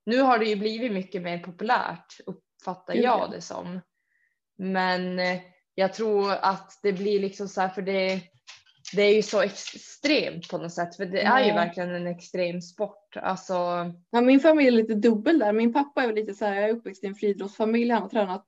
[0.05, 3.81] Nu har det ju blivit mycket mer populärt uppfattar jag det som.
[4.57, 5.39] Men eh,
[5.75, 8.21] jag tror att det blir liksom så här för det,
[8.95, 12.61] det är ju så extremt på något sätt för det är ju verkligen en extrem
[12.61, 13.17] sport.
[13.17, 13.53] Alltså...
[14.09, 15.53] Ja, min familj är lite dubbel där.
[15.53, 17.91] Min pappa är lite så här, jag är uppväxt i en friidrottsfamilj.
[17.91, 18.45] Han har tränat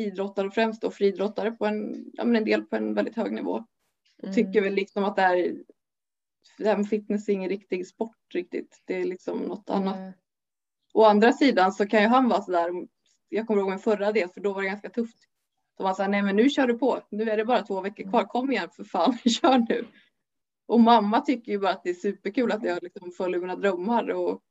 [0.00, 3.64] idrottare främst och friidrottare på en, ja, men en del på en väldigt hög nivå.
[4.18, 4.34] Och mm.
[4.34, 5.56] tycker väl liksom att det här,
[6.58, 8.82] det här med fitness är ingen riktig sport riktigt.
[8.84, 9.96] Det är liksom något annat.
[9.96, 10.12] Mm.
[10.94, 12.70] Å andra sidan så kan ju han vara så där.
[13.28, 15.30] Jag kommer ihåg min förra del för då var det ganska tufft
[15.80, 17.00] så man sa, nej men nu kör du på.
[17.10, 18.24] Nu är det bara två veckor kvar.
[18.24, 19.86] Kom igen för fan, kör nu.
[20.66, 24.10] Och mamma tycker ju bara att det är superkul att jag liksom följer mina drömmar.
[24.10, 24.42] Och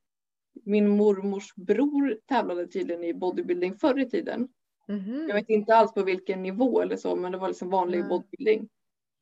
[0.63, 4.47] min mormors bror tävlade tydligen i bodybuilding förr i tiden.
[4.89, 5.27] Mm.
[5.27, 8.09] Jag vet inte alls på vilken nivå eller så, men det var liksom vanlig mm.
[8.09, 8.69] bodybuilding.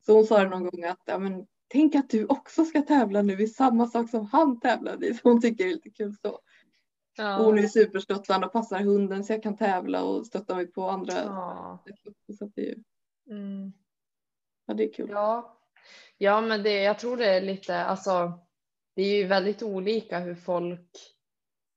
[0.06, 3.22] Så hon sa det någon gång att, ja men tänk att du också ska tävla
[3.22, 5.14] nu i samma sak som han tävlade i.
[5.14, 6.40] Så hon tycker det är lite kul så.
[7.18, 7.44] Ja.
[7.44, 11.14] Hon är superstöttande och passar hunden så jag kan tävla och stötta mig på andra.
[11.14, 11.84] Ja.
[12.40, 12.78] Så det, är,
[13.30, 13.74] mm.
[14.66, 15.10] ja, det är kul.
[15.10, 15.60] Ja,
[16.18, 18.40] ja men det, jag tror det är lite, alltså
[18.96, 20.90] det är ju väldigt olika hur folk,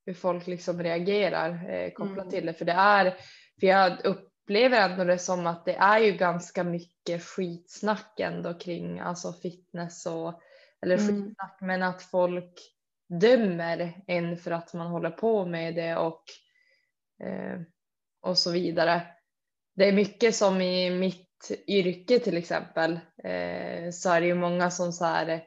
[0.06, 2.30] hur folk liksom reagerar eh, kopplat mm.
[2.30, 2.54] till det.
[2.54, 3.14] För det är,
[3.60, 9.00] för jag upplever ändå det som att det är ju ganska mycket skitsnack ändå kring
[9.00, 10.40] alltså fitness och,
[10.82, 11.06] eller mm.
[11.08, 12.60] skitsnack, men att folk
[13.20, 16.22] dömer en för att man håller på med det och,
[17.22, 17.60] eh,
[18.20, 19.02] och så vidare.
[19.74, 22.92] Det är mycket som i mitt yrke till exempel
[23.24, 25.44] eh, så är det ju många som så här,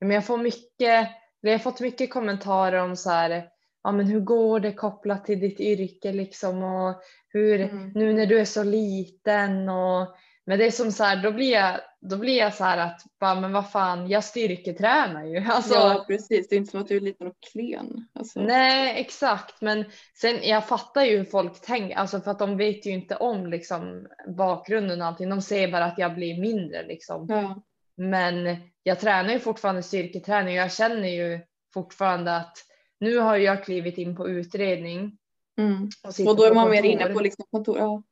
[0.00, 1.08] men jag får mycket,
[1.40, 3.48] jag har fått mycket kommentarer om så här,
[3.82, 7.92] ja men hur går det kopplat till ditt yrke liksom och hur, mm.
[7.94, 10.16] nu när du är så liten och
[10.48, 13.00] men det är som så här, då blir jag, då blir jag så här att,
[13.20, 15.38] bara, men vad fan, jag styrketränar ju.
[15.50, 18.08] Alltså, ja precis, det är inte som att du är liten och klen.
[18.12, 18.40] Alltså.
[18.40, 19.84] Nej exakt, men
[20.20, 23.46] sen jag fattar ju hur folk tänker, alltså för att de vet ju inte om
[23.46, 25.28] liksom bakgrunden och allting.
[25.28, 27.26] De ser bara att jag blir mindre liksom.
[27.28, 27.62] Ja.
[27.96, 31.40] Men jag tränar ju fortfarande styrketräning och jag känner ju
[31.74, 32.56] fortfarande att
[33.00, 35.18] nu har jag klivit in på utredning.
[35.58, 35.88] Mm.
[36.04, 37.78] Och, och, då är man mer inne på liksom kontor.
[37.78, 38.02] Ja.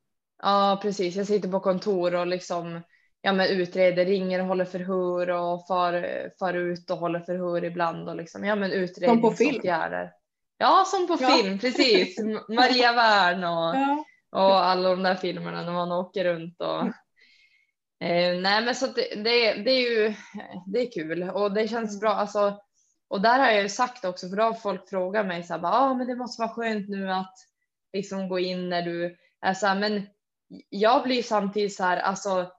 [0.41, 1.15] Ja, precis.
[1.15, 2.81] Jag sitter på kontor och liksom
[3.21, 6.05] ja, men utreder, ringer och håller förhör och far,
[6.39, 10.11] far ut och håller förhör ibland och liksom ja, men utredningsåtgärder.
[10.57, 11.29] Ja, som på ja.
[11.29, 12.19] film, precis.
[12.49, 14.05] Maria Wern och, ja.
[14.31, 16.81] och alla de där filmerna när man åker runt och
[18.07, 20.13] eh, nej, men så det, det, det, är ju
[20.65, 21.99] det är kul och det känns mm.
[21.99, 22.11] bra.
[22.11, 22.59] Alltså,
[23.09, 25.61] och där har jag ju sagt också, för då har folk frågat mig så här,
[25.63, 27.35] ah, men det måste vara skönt nu att
[27.93, 30.07] liksom gå in när du är så här, men
[30.69, 32.51] jag blir samtidigt så här, alltså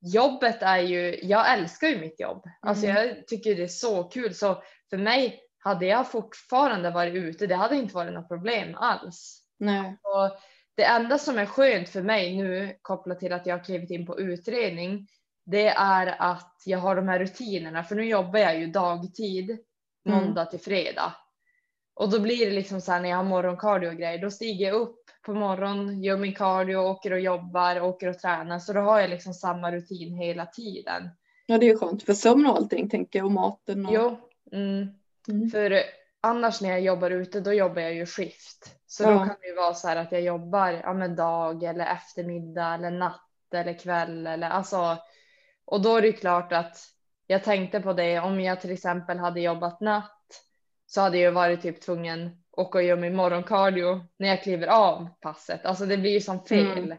[0.00, 2.44] jobbet är ju, jag älskar ju mitt jobb.
[2.60, 2.96] Alltså mm.
[2.96, 7.54] jag tycker det är så kul så för mig hade jag fortfarande varit ute, det
[7.54, 9.42] hade inte varit något problem alls.
[9.58, 9.98] Nej.
[10.02, 10.38] Och
[10.76, 14.06] det enda som är skönt för mig nu kopplat till att jag har klivit in
[14.06, 15.08] på utredning,
[15.46, 19.58] det är att jag har de här rutinerna, för nu jobbar jag ju dagtid
[20.06, 20.18] mm.
[20.18, 21.14] måndag till fredag.
[21.94, 24.66] Och då blir det liksom så här när jag har morgonkardio och grejer, då stiger
[24.66, 28.58] jag upp på morgonen, gör min cardio, åker och jobbar, åker och tränar.
[28.58, 31.08] Så då har jag liksom samma rutin hela tiden.
[31.46, 33.86] Ja det är skönt för sömn och allting tänker jag och maten.
[33.86, 33.92] Och...
[33.94, 34.18] Jo,
[34.52, 34.88] mm.
[35.28, 35.50] Mm.
[35.50, 35.82] för
[36.20, 38.76] annars när jag jobbar ute då jobbar jag ju skift.
[38.86, 39.10] Så ja.
[39.10, 42.74] då kan det ju vara så här att jag jobbar ja, med dag eller eftermiddag
[42.74, 44.96] eller natt eller kväll eller alltså.
[45.64, 46.76] Och då är det klart att
[47.30, 50.42] jag tänkte på det om jag till exempel hade jobbat natt
[50.86, 55.08] så hade jag varit typ tvungen åka och göra min morgonkardio när jag kliver av
[55.20, 55.66] passet.
[55.66, 56.94] Alltså det blir ju som fel.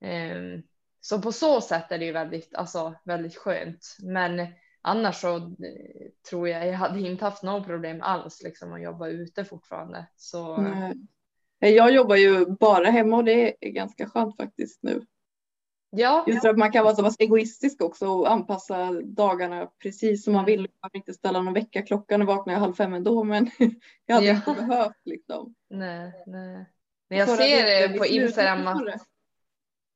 [0.00, 0.56] Mm.
[0.56, 0.62] Um,
[1.00, 3.96] så på så sätt är det ju väldigt, alltså, väldigt skönt.
[4.02, 4.46] Men
[4.82, 9.08] annars så eh, tror jag jag hade inte haft något problem alls liksom att jobba
[9.08, 10.06] ute fortfarande.
[10.16, 10.54] Så.
[10.54, 11.08] Mm.
[11.58, 15.06] Jag jobbar ju bara hemma och det är ganska skönt faktiskt nu.
[15.90, 16.24] Ja.
[16.26, 20.44] Just att man kan vara så pass egoistisk också och anpassa dagarna precis som man
[20.44, 20.60] vill.
[20.60, 23.50] Man inte ställa någon väckarklocka, vaknar jag halv fem ändå men
[24.06, 24.34] jag hade ja.
[24.34, 25.54] inte behövt liksom.
[25.70, 26.66] Nej, nej.
[27.08, 29.06] Men jag ser det på Instagram att,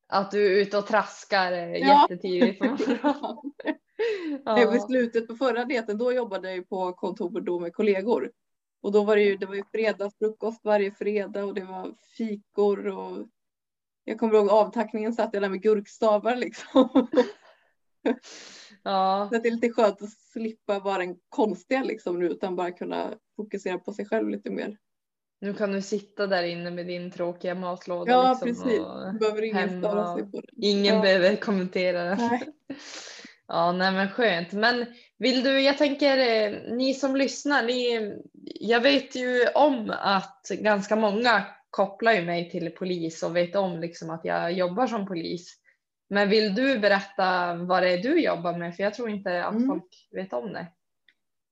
[0.09, 2.09] att du är ute och traskar ja.
[2.11, 3.79] jättetidigt på morgonen.
[4.45, 4.77] Ja.
[4.77, 8.31] I slutet på förra deten då jobbade jag på kontor då med kollegor.
[8.83, 12.87] Och då var det ju, det var ju fredagsfrukost varje fredag och det var fikor
[12.87, 13.27] och
[14.05, 17.09] jag kommer ihåg avtackningen satt jag där med gurkstavar liksom.
[18.85, 19.29] Ja.
[19.33, 23.15] Så det är lite skönt att slippa vara den konstiga liksom nu utan bara kunna
[23.37, 24.77] fokusera på sig själv lite mer.
[25.41, 28.13] Nu kan du sitta där inne med din tråkiga matlåda.
[28.13, 30.49] Ja liksom, precis, och behöver ingen störa sig på det.
[30.57, 31.03] Ingen ja.
[31.03, 32.15] behöver kommentera det.
[32.15, 32.43] Nej.
[33.47, 34.53] Ja, nej men skönt.
[34.53, 34.87] Men
[35.19, 38.13] vill du, jag tänker eh, ni som lyssnar, ni,
[38.43, 43.81] jag vet ju om att ganska många kopplar ju mig till polis och vet om
[43.81, 45.59] liksom att jag jobbar som polis.
[46.09, 48.77] Men vill du berätta vad det är du jobbar med?
[48.77, 49.69] För jag tror inte att Mm.
[49.69, 50.67] folk vet om det.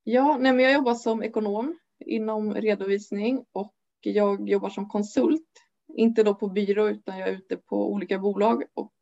[0.04, 5.48] Ja, nej, men jag jobbar som ekonom inom redovisning och jag jobbar som konsult.
[5.94, 8.92] Inte då på byrå utan jag är ute på olika bolag och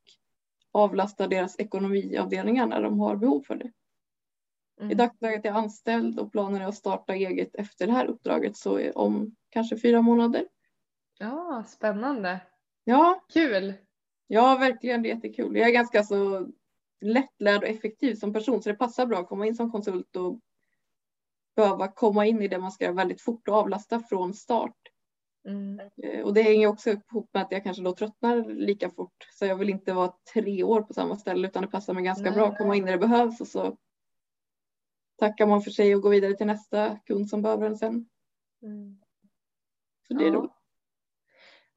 [0.73, 3.73] avlastar deras ekonomiavdelningar när de har behov för det.
[4.81, 4.91] Mm.
[4.91, 8.57] I dagsläget är jag anställd och planen är att starta eget efter det här uppdraget
[8.57, 10.47] så om kanske fyra månader.
[11.21, 12.41] Ja, spännande.
[12.85, 13.75] Ja, Kul.
[14.27, 15.57] ja verkligen det är jättekul.
[15.57, 16.49] Jag är ganska så
[17.01, 20.41] lättlärd och effektiv som person så det passar bra att komma in som konsult och
[21.57, 24.77] behöva komma in i det man ska göra väldigt fort och avlasta från start.
[25.45, 25.81] Mm.
[26.03, 29.29] Eh, Och det hänger också ihop med att jag kanske då tröttnar lika fort.
[29.33, 32.25] Så jag vill inte vara tre år på samma ställe utan det passar mig ganska
[32.25, 32.33] Nej.
[32.33, 33.77] bra att komma in när det behövs och så
[35.19, 38.09] tackar man för sig och går vidare till nästa kund som behöver den sen.
[38.63, 39.01] Mm.
[40.09, 40.35] Så det är Ja.
[40.35, 40.53] roligt.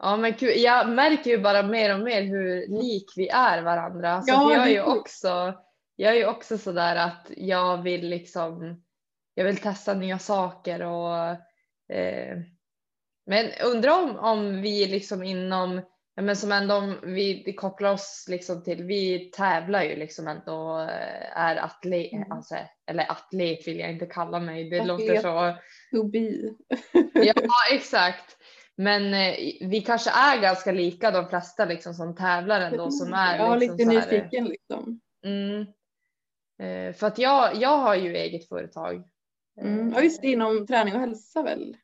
[0.03, 0.33] Ja men.
[0.39, 4.21] Jag märker ju bara mer och mer hur lik vi är varandra.
[4.21, 5.53] Så Ja, jag är ju också,
[5.95, 8.83] jag är ju också sådär att jag vill liksom,
[9.33, 11.17] jag vill testa nya saker och
[11.95, 12.37] eh,
[13.25, 15.81] men undrar om, om vi liksom inom,
[16.15, 20.27] ja, men som ändå om vi, vi kopplar oss liksom till, vi tävlar ju liksom
[20.27, 22.31] ändå, eh, är atlet, Mm.
[22.31, 22.55] alltså,
[22.87, 24.87] eller atlet vill jag inte kalla mig, det Atlet.
[24.87, 25.57] låter så
[25.91, 26.29] To be.
[27.13, 27.33] Ja,
[27.71, 28.37] exakt.
[28.77, 33.37] Men eh, vi kanske är ganska lika de flesta liksom som tävlar ändå som är
[33.37, 34.99] ja, liksom lite här, nyfiken liksom.
[35.25, 35.61] Mm,
[36.59, 39.03] eh, för att jag, jag har ju eget företag.
[39.61, 39.87] Mm.
[39.87, 41.77] Eh, Ja, just det, inom träning och hälsa väl?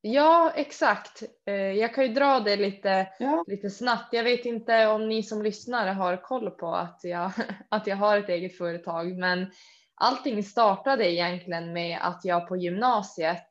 [0.00, 1.22] Ja, exakt.
[1.46, 3.44] Eh, jag kan ju dra det lite, Ja.
[3.46, 4.12] lite snabbt.
[4.12, 7.30] Jag vet inte om ni som lyssnare har koll på att jag,
[7.68, 9.50] att jag har ett eget företag, men
[9.94, 13.48] allting startade egentligen med att jag på gymnasiet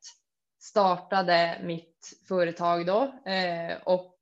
[0.61, 1.92] startade mitt
[2.27, 4.15] företag då eh, och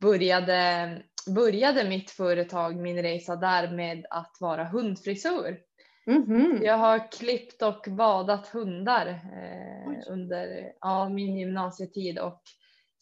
[0.00, 1.02] började,
[1.34, 5.58] började mitt företag, min resa där med att vara hundfrisör.
[6.06, 6.60] Mhm.
[6.62, 12.42] Jag har klippt och badat hundar eh, under ja, min gymnasietid och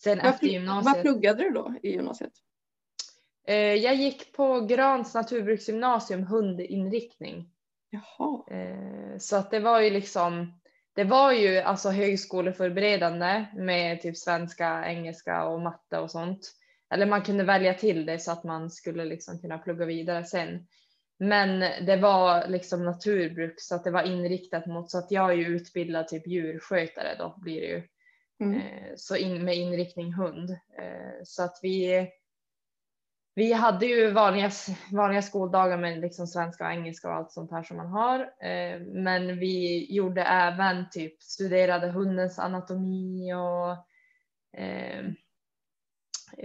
[0.02, 1.02] sen Vad, efter pl- vad gymnasiet.
[1.02, 2.32] pluggade du då i gymnasiet?
[3.46, 7.50] Eh, jag gick på Grans naturbruksgymnasium hundinriktning.
[7.90, 8.44] Jaha.
[8.50, 10.59] Eh, så att det var ju liksom,
[10.94, 16.52] det var ju alltså högskoleförberedande med typ svenska, engelska och matte och sånt.
[16.94, 20.66] Eller man kunde välja till det så att man skulle liksom kunna plugga vidare sen.
[21.18, 25.34] Men det var liksom naturbruk så att det var inriktat mot så att jag är
[25.34, 27.82] ju utbildad typ djurskötare då blir det ju.
[28.40, 28.60] Mm.
[28.60, 30.50] Eh, så in, med inriktning hund.
[30.50, 32.08] Eh, så att vi,
[33.34, 34.50] vi hade ju vanliga,
[34.92, 38.20] vanliga skoldagar med liksom svenska och engelska och allt sånt här som man har.
[38.20, 43.70] Eh, men vi gjorde även typ studerade hundens anatomi och
[44.60, 45.04] eh,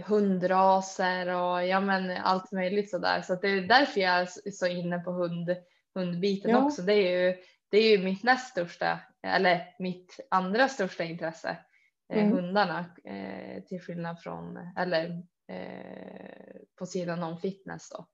[0.07, 3.21] hundraser och ja men allt möjligt sådär.
[3.21, 5.55] Så det är därför jag är så inne på hund,
[5.95, 6.65] hundbiten Ja.
[6.65, 6.81] också.
[6.81, 7.37] Det är, ju,
[7.69, 11.49] det är ju mitt näst största, eller mitt andra största intresse.
[11.49, 11.55] Eh,
[12.09, 12.31] Mm.
[12.31, 15.23] Hundarna eh, till skillnad från, eller
[16.79, 18.07] på sidan om fitness då.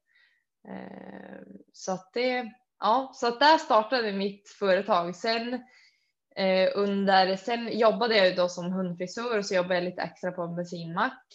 [0.71, 1.41] Eh,
[1.73, 5.15] så att det, ja, så att där startade mitt företag.
[5.15, 5.53] Sen
[6.35, 10.31] eh, under, sen jobbade jag ju då som hundfrisör och så jobbade jag lite extra
[10.31, 11.25] på en bensinmack.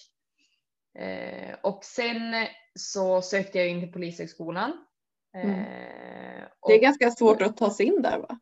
[0.98, 4.86] Eh, och sen så sökte jag in till polishögskolan.
[5.34, 5.50] Mm.
[5.50, 8.38] Eh, Det är ganska svårt att ta sig in där va?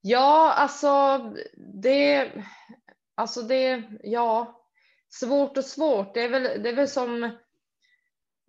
[0.00, 1.18] Ja, alltså
[1.82, 2.32] det,
[3.14, 4.55] alltså det, ja,
[5.20, 6.14] svårt och svårt.
[6.14, 7.24] Det är väl, det är väl som,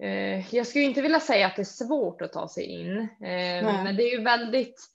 [0.03, 3.63] eh, jag skulle inte vilja säga att det är svårt att ta sig in, eh,
[3.83, 4.87] men det är ju väldigt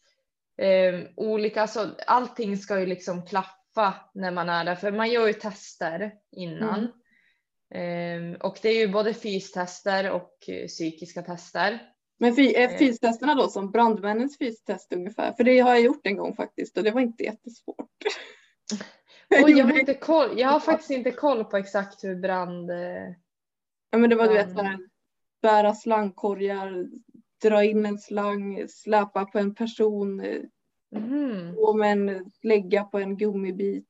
[0.59, 5.27] eh, olika, alltså allting ska ju liksom klaffa när man är där, för man gör
[5.27, 6.93] ju tester innan.
[7.75, 11.81] Eh, och det är ju både fystester och eh, psykiska tester.
[12.19, 12.79] Men fy, är Eh.
[12.79, 15.33] fystesterna då som brandmännens fystest ungefär?
[15.33, 17.89] För det har jag gjort en gång faktiskt och det var inte jättesvårt.
[19.43, 23.09] Och jag, har inte koll, jag har faktiskt inte koll på exakt hur brand eh,
[23.91, 24.79] ja, men det var du vet brand- så här,
[25.43, 26.87] bära slangkorgar
[27.43, 30.23] dra in en slang, släpa på en person,
[30.97, 31.55] Mm.
[31.55, 33.87] gå med en lägga på en gummibit.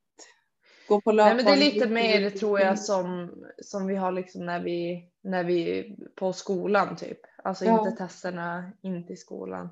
[0.89, 3.31] Gå på Nej, men det är lite mer tror jag som,
[3.63, 7.19] som vi har liksom när vi, när vi på skolan typ.
[7.45, 7.79] Alltså Ja.
[7.89, 9.69] inte testerna in till skolan.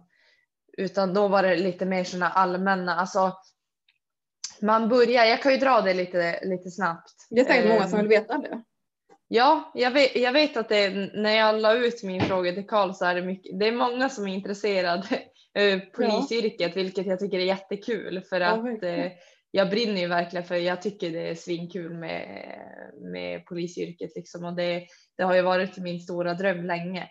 [0.78, 3.32] Utan då var det lite mer sådana allmänna, alltså
[4.62, 7.12] man börjar, jag kan ju dra det lite, lite snabbt.
[7.30, 8.62] Det är säkert många som Ehm, vill veta det.
[9.28, 12.92] Ja, jag vet, jag vet att det, när jag la ut min fråga till Karl
[12.92, 17.38] så är det mycket, det är många som är intresserade av polisyrket, vilket jag tycker
[17.38, 19.00] är jättekul för Ja, att verkligen.
[19.00, 19.12] eh,
[19.50, 22.54] jag brinner ju verkligen för jag tycker det är svinkul med,
[23.12, 24.86] med polisyrket liksom och det,
[25.16, 27.08] det har ju varit min stora dröm länge.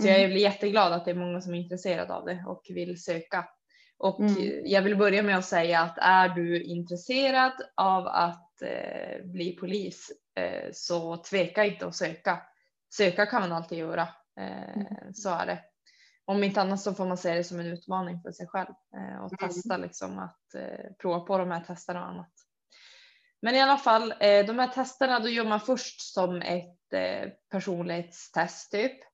[0.00, 0.20] Så Mm.
[0.20, 3.44] jag blir jätteglad att det är många som är intresserade av det och vill söka.
[4.02, 4.62] Och Mm.
[4.64, 10.10] jag vill börja med att säga att är du intresserad av att eh, bli polis
[10.36, 12.42] eh, så tveka inte att söka.
[12.94, 14.08] Söka kan man alltid göra.
[14.40, 15.14] Eh, Mm.
[15.14, 15.60] Så är det.
[16.24, 19.24] Om inte annat så får man se det som en utmaning för sig själv eh,
[19.24, 19.48] och Mm.
[19.52, 22.32] testa liksom att eh, prova på de här testerna och annat.
[23.42, 26.78] Men i alla fall, eh, de här testerna då gör man först som ett
[27.50, 29.11] personlighetstest typ.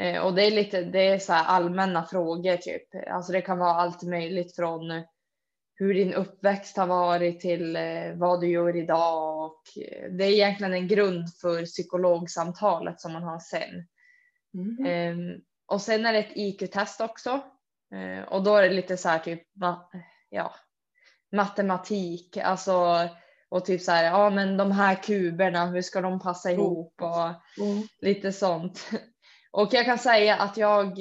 [0.00, 2.88] Eh, och det är lite, det är så allmänna frågor typ.
[3.10, 5.04] Alltså det kan vara allt möjligt från
[5.74, 10.30] hur din uppväxt har varit till eh, vad du gör idag och eh, det är
[10.30, 13.86] egentligen en grund för psykologsamtalet som man har sen.
[14.54, 14.86] Mm.
[14.86, 17.30] Ehm, och sen är det ett IQ-test också.
[17.94, 19.42] Eh, och då är det lite så här typ
[20.30, 20.54] ja,
[21.32, 23.08] matematik, alltså
[23.48, 27.64] och typ så här, ja men de här kuberna, hur ska de passa ihop och
[27.64, 27.82] Mm.
[28.00, 28.90] lite sånt.
[29.54, 30.98] Och jag kan säga att jag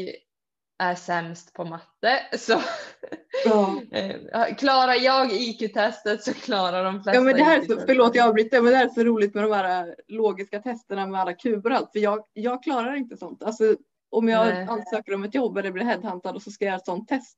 [0.77, 2.61] är sämst på matte så
[3.45, 3.81] Ja.
[3.91, 8.15] eh, klarar jag IQ-testet så klarar de flesta Ja men det här är så, förlåt
[8.15, 11.33] jag avbryter, men det här är så roligt med de här logiska testerna med alla
[11.33, 11.91] kuber och allt.
[11.91, 13.43] För jag, jag klarar inte sånt.
[13.43, 13.75] Alltså
[14.09, 14.67] om jag Nej.
[14.69, 17.37] ansöker om ett jobb eller blir headhuntad och så ska jag göra ett sånt test.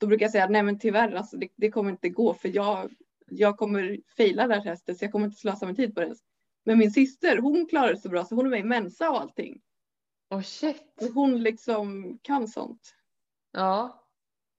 [0.00, 2.92] Då brukar jag säga nej men tyvärr alltså, det, det kommer inte gå för jag,
[3.30, 6.14] jag kommer fejla det här testet så jag kommer inte slösa min tid på det.
[6.64, 9.20] Men min syster hon klarar det så bra så hon är med i Mensa och
[9.20, 9.60] allting.
[10.30, 10.82] Oh shit.
[11.00, 12.94] Och hon liksom kan sånt.
[13.52, 14.04] Ja.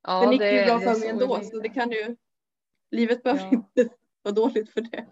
[0.04, 2.16] ja Den gick ju det- bra det är för mig ändå så det kan ju,
[2.92, 3.50] livet behöver Ja.
[3.52, 3.90] inte
[4.24, 5.06] vara dåligt för det.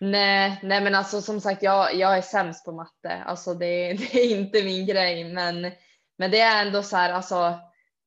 [0.00, 3.22] Nej, nej men alltså som sagt jag, jag är sämst på matte.
[3.26, 5.72] Alltså det, det är inte min grej men,
[6.18, 7.58] men det är ändå så här alltså.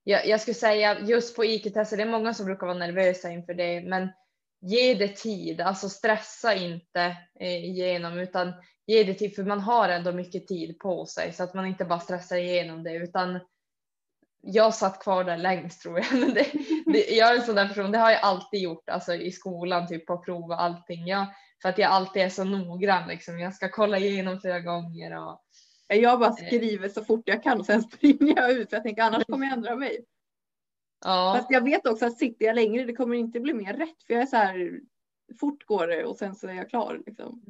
[0.04, 3.54] Jag, jag skulle säga just på IQ-tester, det är många som brukar vara nervösa inför
[3.54, 4.10] det men
[4.62, 8.54] ge det tid, alltså stressa inte eh, igenom utan
[8.92, 11.86] ge det tid för man har ändå mycket tid på sig så att man inte
[11.86, 13.40] bara stressar igenom det utan
[14.42, 16.14] jag satt kvar där längst tror jag.
[16.20, 16.52] Men det,
[16.86, 19.88] det, jag är en sån där person, det har jag alltid gjort, alltså i skolan
[19.88, 21.08] typ på prov och allting.
[21.08, 21.26] Jag,
[21.62, 23.40] för att jag alltid är så noggrann liksom.
[23.40, 25.42] Jag ska kolla igenom flera gånger och
[25.88, 29.04] Jag bara skriver så fort jag kan och sen springer jag ut för jag tänker
[29.04, 30.06] annars kommer jag ändra mig.
[31.06, 31.34] ja.
[31.38, 34.14] Fast jag vet också att sitter jag längre det kommer inte bli mer rätt för
[34.14, 34.80] jag är så här
[35.40, 37.42] fort går det och sen så är jag klar liksom.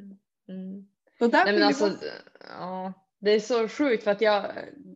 [0.48, 0.88] Mm.
[1.22, 1.92] Så där Nej men alltså,
[2.50, 4.52] ja, det är så sjukt för att jag,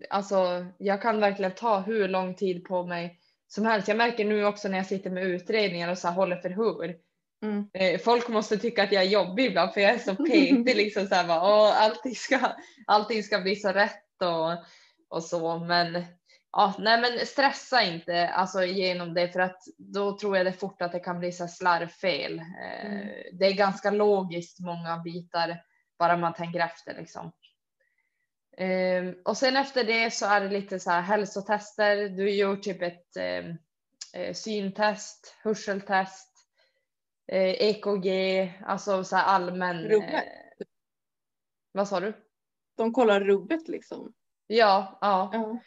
[0.10, 3.88] alltså, jag kan verkligen ta hur lång tid på mig som helst.
[3.88, 6.96] Jag märker nu också när jag sitter med utredningar och så här håller förhör.
[7.44, 7.70] Mm.
[7.74, 11.08] Eh, Folk måste tycka att jag är jobbig ibland för jag är så petig liksom
[11.08, 12.40] så här bara, Åh, allting, ska,
[12.88, 14.66] allting ska bli så rätt och,
[15.10, 16.06] och så men
[16.52, 20.82] ja, nej men stressa inte alltså igenom det för att då tror jag det fort
[20.82, 22.40] att det kan bli så slarvfel.
[22.40, 22.46] Eh,
[22.86, 23.08] Mm.
[23.34, 25.58] Det är ganska logiskt många bitar
[25.98, 27.32] bara man tänker efter liksom.
[28.58, 32.10] Eh, och sen efter det så är det lite så här hälsotester.
[32.10, 36.32] Du gör typ ett eh, syntest, hörseltest,
[37.28, 38.08] eh, EKG,
[38.66, 39.84] alltså så här allmän.
[39.84, 40.14] Rubbet.
[40.14, 40.66] Eh,
[41.72, 42.14] vad sa du?
[42.78, 44.14] De kollar rubbet liksom.
[44.48, 45.30] Ja, ja.
[45.34, 45.60] Ja.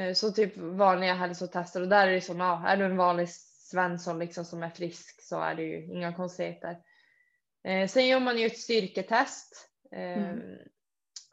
[0.00, 3.28] Eh, Så typ vanliga hälsotester och där är det som, ja, är du en vanlig
[3.72, 6.76] Svensson liksom som är frisk så är det ju inga konstigheter.
[7.88, 10.58] Sen gör man ju ett styrketest Mm.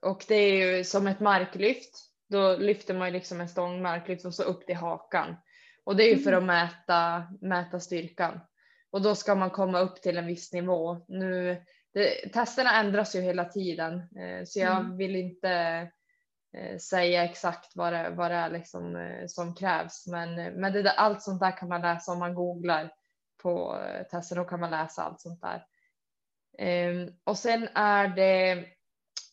[0.02, 2.06] och det är ju som ett marklyft.
[2.30, 5.36] Då lyfter man ju liksom en stång marklyft och så upp till hakan
[5.84, 8.40] och det är ju för att mäta, mäta styrkan
[8.92, 11.06] och då ska man komma upp till en viss nivå.
[11.08, 14.98] Nu, det, testerna ändras ju hela tiden eh, så jag Mm.
[14.98, 15.52] vill inte
[16.58, 20.08] eh, säga exakt vad det, vad det är liksom, eh, som krävs.
[20.08, 22.92] Men, men det allt sånt där kan man läsa om man googlar
[23.44, 23.78] på
[24.12, 24.38] testen.
[24.38, 25.66] Då kan man läsa allt sånt där.
[26.60, 28.66] Ehm, och sen är det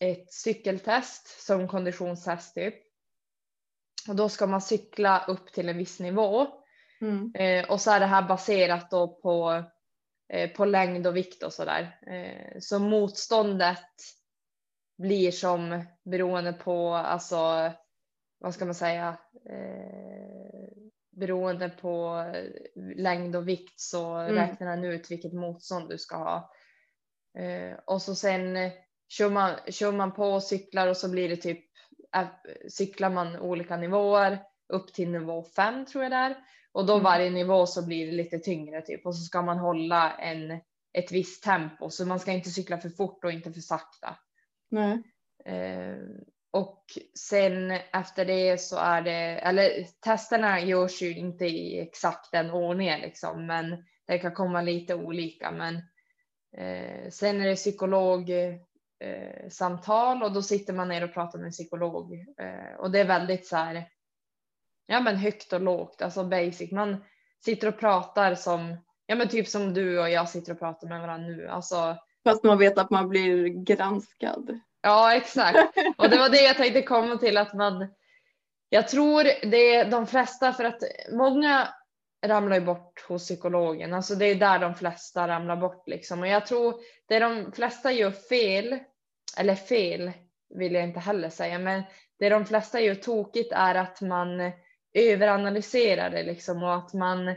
[0.01, 2.75] ett cykeltest som konditionstest typ.
[4.09, 6.47] Och då ska man cykla upp till en viss nivå.
[7.01, 7.33] Mm.
[7.35, 9.65] Eh, och så är det här baserat då på,
[10.33, 11.99] eh, på längd och vikt och sådär.
[12.07, 13.91] Eh, så motståndet
[14.99, 17.73] blir som beroende på alltså
[18.39, 19.17] vad ska man säga,
[21.11, 22.25] beroende på
[22.97, 24.35] längd och vikt så mm.
[24.35, 26.51] räknar den ut vilket motstånd du ska ha.
[27.85, 28.71] Och så sen
[29.09, 31.61] kör man, kör man på och cyklar och så blir det typ
[32.69, 36.37] cyklar man olika nivåer upp till nivå 5 tror jag det är.
[36.73, 37.05] Och då mm.
[37.05, 40.51] varje nivå så blir det lite tyngre typ och så ska man hålla en,
[40.93, 44.17] ett visst tempo så man ska inte cykla för fort och inte för sakta.
[44.71, 45.03] Nej.
[45.45, 45.97] Eh,
[46.51, 46.85] och
[47.19, 53.01] sen efter det så är det, eller testerna görs ju inte i exakt den ordningen
[53.01, 55.51] liksom, men det kan komma lite olika.
[55.51, 55.83] Men eh,
[57.11, 61.53] sen är det psykolog eh, samtal och då sitter man ner och pratar med en
[61.53, 63.89] psykolog eh, och det är väldigt så här.
[64.87, 66.73] Ja, men högt och lågt, alltså basic.
[66.73, 67.05] Man
[67.45, 68.77] sitter och pratar som
[69.07, 71.49] ja, men typ som du och jag sitter och pratar med varandra nu.
[71.49, 71.97] Alltså.
[72.25, 74.61] Fast man vet att man blir granskad.
[74.81, 75.59] Ja, exakt.
[75.99, 77.87] Och det var det jag tänkte komma till att man.
[78.69, 80.83] Jag tror det är de flesta för att
[81.13, 81.69] många
[82.29, 83.95] ramlar ju bort hos psykologen.
[83.95, 86.21] Alltså det är där de flesta ramlar bort liksom.
[86.21, 86.75] Och jag tror
[87.09, 88.79] det de flesta gör fel,
[89.39, 90.13] eller fel
[90.55, 91.83] vill jag inte heller säga, men
[92.19, 94.53] det de flesta gör tokigt är att man
[94.95, 97.35] överanalyserar det liksom och att man,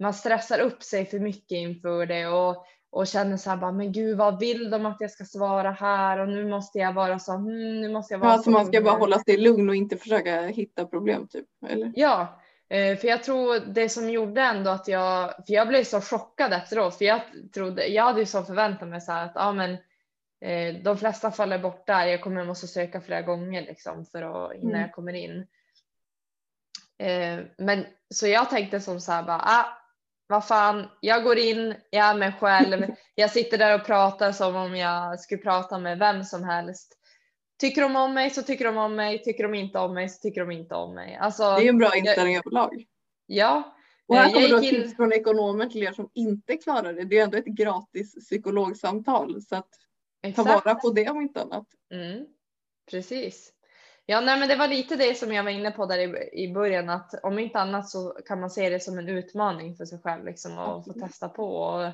[0.00, 3.92] man stressar upp sig för mycket inför det och, och känner så här bara, men
[3.92, 7.32] gud vad vill de att jag ska svara här och nu måste jag vara så,
[7.32, 8.50] hmm, nu måste jag vara ja, så.
[8.50, 11.92] man ska bara hålla sig lugn och inte försöka hitta problem typ, eller?
[11.96, 12.40] Ja,
[12.70, 16.98] för jag tror det som gjorde ändå att jag, för jag blev så chockad efteråt,
[16.98, 17.20] för jag
[17.54, 19.70] trodde, jag hade ju så förväntat mig så här att ja men
[20.40, 24.54] eh, de flesta faller bort där, jag kommer måste söka flera gånger liksom för att,
[24.54, 24.80] innan mm.
[24.80, 25.46] jag kommer in.
[26.98, 29.78] Eh, men så jag tänkte som så här bara, ah,
[30.26, 34.56] vad fan, jag går in, jag är mig själv, jag sitter där och pratar som
[34.56, 36.97] om jag skulle prata med vem som helst.
[37.58, 40.20] Tycker de om mig så tycker de om mig, tycker de inte om mig så
[40.20, 41.16] tycker de inte om mig.
[41.16, 42.84] Alltså, det är en bra inställning överlag.
[43.26, 43.76] Ja.
[44.06, 47.04] Och här kommer då tips från ekonomer till er som inte klarar det.
[47.04, 49.68] Det är ändå ett gratis psykologsamtal så att
[50.22, 50.48] Exakt.
[50.48, 51.66] ta vara på det om inte annat.
[51.92, 52.26] Mm.
[52.90, 53.52] Precis.
[54.06, 56.52] Ja, nej, men det var lite det som jag var inne på där i, i
[56.52, 59.98] början att om inte annat så kan man se det som en utmaning för sig
[59.98, 61.56] själv liksom och få testa på.
[61.56, 61.92] Och, Eh,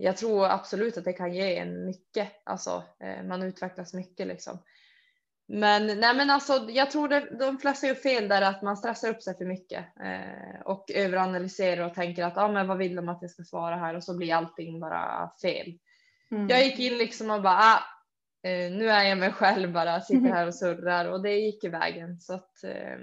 [0.00, 4.58] jag tror absolut att det kan ge en mycket, alltså eh, man utvecklas mycket liksom.
[5.48, 9.10] Men nej, men alltså, jag tror det, de flesta gör fel där att man stressar
[9.10, 13.08] upp sig för mycket eh, och överanalyserar och tänker att ah, men vad vill de
[13.08, 15.78] att jag ska svara här och så blir allting bara fel.
[16.30, 16.48] Mm.
[16.48, 17.80] Jag gick in liksom och bara ah,
[18.48, 21.68] eh, nu är jag mig själv bara sitter här och surrar och det gick i
[21.68, 22.98] vägen så att eh,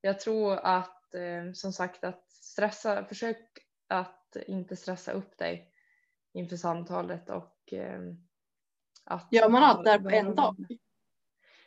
[0.00, 3.38] jag tror att eh, som sagt att stressa, försök
[3.88, 5.70] att inte stressa upp dig
[6.34, 8.00] inför samtalet och eh,
[9.04, 9.28] att.
[9.30, 10.56] Gör man allt där på en dag?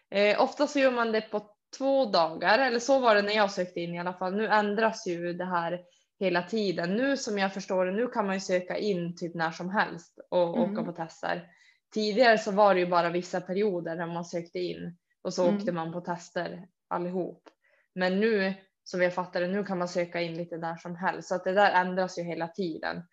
[0.09, 3.51] Eh, ofta så gör man det på två dagar eller så var det när jag
[3.51, 4.35] sökte in i alla fall.
[4.35, 5.81] Nu ändras ju det här
[6.19, 6.95] hela tiden.
[6.95, 10.19] Nu som jag förstår det, nu kan man ju söka in typ när som helst
[10.29, 10.71] och mm.
[10.71, 11.47] åka på tester.
[11.93, 15.57] Tidigare så var det ju bara vissa perioder när man sökte in och så mm.
[15.57, 17.49] åkte man på tester allihop.
[17.93, 18.53] Men nu
[18.89, 21.43] som jag fattar det nu kan man söka in lite där som helst så att
[21.43, 23.03] det där ändras ju hela tiden.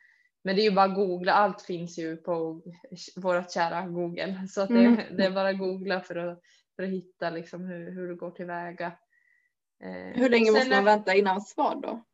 [0.44, 2.62] Men det är ju bara att googla, allt finns ju på
[3.16, 5.16] vårt kära Google så att det, mm.
[5.16, 6.40] det är bara att googla för att,
[6.76, 8.86] för att hitta liksom hur, hur det går tillväga.
[9.82, 12.04] Eh, hur länge måste man vänta innan svar då?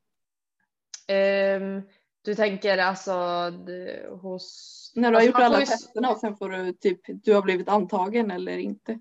[1.15, 1.83] Eh,
[2.25, 3.13] du tänker alltså
[4.23, 4.93] hos...
[4.95, 5.67] När du har alltså gjort alla ju...
[5.67, 9.01] testerna och sen får du typ, du har blivit antagen eller inte?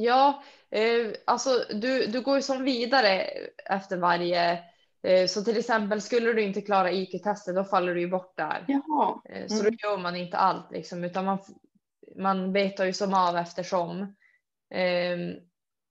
[0.00, 3.22] Ja, eh, alltså du, du går ju som vidare
[3.70, 4.52] efter varje
[5.02, 8.64] eh, så till exempel skulle du inte klara IQ-testet då faller du ju bort där.
[8.68, 9.20] Jaha.
[9.28, 9.48] Mm.
[9.48, 11.38] Så då gör man inte allt liksom utan man,
[12.16, 14.00] man betar ju som av eftersom.
[14.74, 15.18] Eh,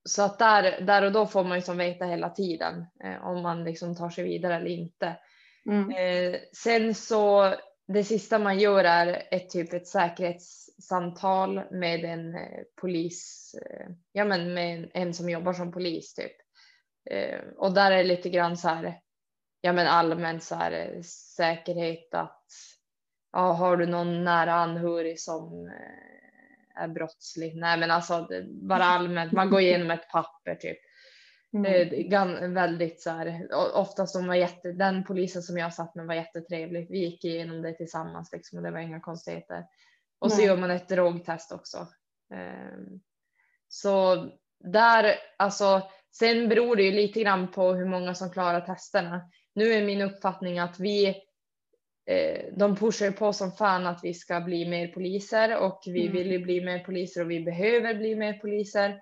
[0.04, 3.42] så att där, där och då får man ju som veta hela tiden eh, om
[3.42, 5.16] man liksom tar sig vidare eller inte.
[5.70, 5.92] Mm.
[5.92, 7.54] Eh, sen så
[7.88, 14.26] det sista man gör är ett typ ett säkerhetssamtal med en eh, polis, eh, ja
[14.26, 16.32] men med en som jobbar som polis typ.
[17.10, 19.00] Eh, och där är det lite grann så här,
[19.62, 21.02] ja men allmänt så här eh,
[21.38, 22.46] säkerhet att
[23.32, 27.56] ja, har du någon nära anhörig som eh, är brottslig?
[27.56, 30.78] Nej men alltså bara allmänt, man går igenom ett papper typ.
[31.54, 32.54] Mm.
[32.54, 36.88] Väldigt så här, ofta som var jätte, den polisen som jag satt med var jättetrevlig.
[36.90, 39.66] Vi gick igenom det tillsammans liksom, och det var inga konstigheter.
[40.20, 41.88] Och så gör man ett drogtest också.
[42.34, 43.00] Ehm,
[43.68, 44.16] så
[44.60, 45.82] där, alltså,
[46.12, 49.30] sen beror det ju lite grann på hur många som klarar testerna.
[49.56, 51.08] Nu är min uppfattning att vi,
[52.10, 56.14] eh, de pushar på som fan att vi ska bli mer poliser och vi mm.
[56.14, 59.02] vill ju bli mer poliser och vi behöver bli mer poliser.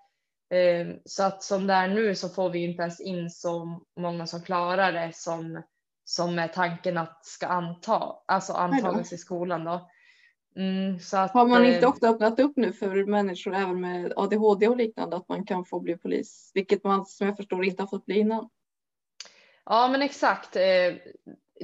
[0.49, 4.27] Eh, så att som det är nu så får vi inte ens in så många
[4.27, 5.61] som klarar det som,
[6.03, 9.89] som är tanken att ska anta, alltså antagas i skolan då.
[10.55, 14.67] Mm, att, Har man inte eh, också öppnat upp nu för människor även med ADHD
[14.67, 17.87] och liknande att man kan få bli polis, vilket man som jag förstår inte har
[17.87, 18.49] fått bli innan?
[19.65, 20.55] Ja men exakt.
[20.55, 20.93] Eh,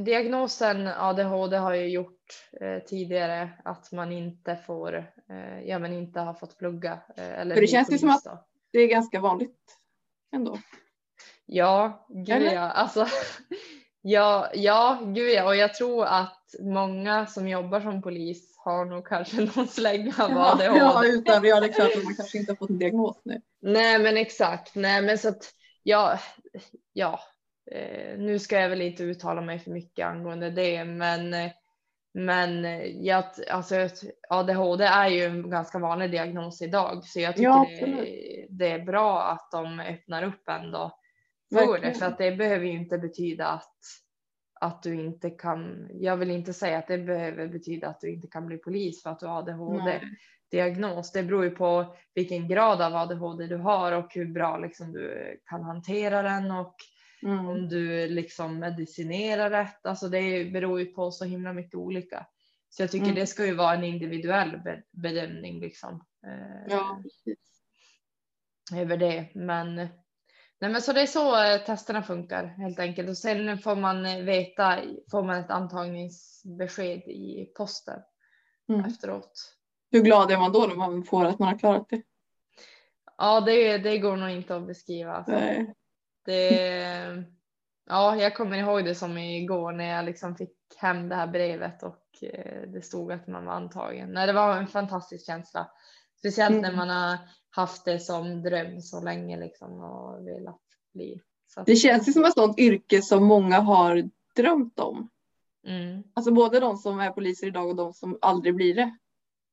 [0.05, 5.11] diagnosen ADHD har ju gjort eh, tidigare att man inte får,
[5.65, 6.99] ja men inte har fått plugga.
[7.15, 8.45] Eller För det känns ju som att då.
[8.71, 9.77] Det är ganska vanligt
[10.35, 10.57] ändå.
[11.45, 12.61] Ja, gud ja.
[12.61, 13.07] Alltså,
[14.01, 15.45] ja, ja, gud ja.
[15.45, 20.37] Och jag tror att många som jobbar som polis har nog kanske någon slägga av
[20.37, 20.79] ADHD.
[20.79, 23.41] Ja, utan ja, det är klart att man kanske inte har fått en diagnos nu.
[23.61, 24.75] Nej, men exakt.
[24.75, 25.53] Nej, men så att
[25.83, 26.19] ja,
[26.93, 27.19] ja,
[27.71, 31.33] Eh, nu ska jag väl inte uttala mig för mycket angående det, men
[32.13, 32.65] men
[33.05, 33.75] jag, alltså,
[34.29, 38.85] ADHD är ju en ganska vanlig diagnos idag så jag tycker ja, det, det, är
[38.85, 40.97] bra att de öppnar upp ändå
[41.53, 43.75] för det för att det behöver ju inte betyda att,
[44.59, 45.89] att du inte kan.
[45.93, 49.09] Jag vill inte säga att det behöver betyda att du inte kan bli polis för
[49.09, 49.83] att du har ADHD.
[49.83, 50.01] Nej.
[50.51, 51.11] diagnos.
[51.11, 55.37] Det beror ju på vilken grad av ADHD du har och hur bra liksom, du
[55.45, 56.75] kan hantera den och
[57.23, 57.47] Mm.
[57.47, 59.85] Om du liksom medicinerar rätt.
[59.85, 62.25] Alltså det beror ju på så himla mycket olika.
[62.69, 63.15] Så jag tycker mm.
[63.15, 64.61] det ska ju vara en individuell
[64.91, 66.05] bedömning liksom.
[66.25, 67.39] Eh, ja, precis.
[68.75, 69.29] Över det.
[69.33, 69.89] Men, nej
[70.59, 73.09] men så det är så eh, testerna funkar helt enkelt.
[73.09, 74.79] Och sen får man veta,
[75.11, 77.99] får man ett antagningsbesked i posten
[78.69, 78.85] mm.
[78.85, 79.55] efteråt.
[79.91, 82.01] Hur glad är man då när man får att man har klarat det?
[83.17, 85.13] Ja, det, det går nog inte att beskriva.
[85.13, 85.31] Alltså.
[85.31, 85.75] Nej.
[86.25, 87.23] Det,
[87.89, 91.83] ja, jag kommer ihåg det som igår när jag liksom fick hem det här brevet
[91.83, 94.09] och eh, det stod att man var antagen.
[94.09, 95.71] Nej, det var en fantastisk känsla.
[96.19, 96.61] Speciellt mm.
[96.61, 97.17] när man har
[97.49, 100.61] haft det som dröm så länge liksom och velat
[100.93, 101.21] bli.
[101.47, 105.09] Så det känns ju som ett sånt yrke som många har drömt om.
[105.67, 106.03] Mm.
[106.13, 108.97] Alltså både de som är poliser idag och de som aldrig blir det.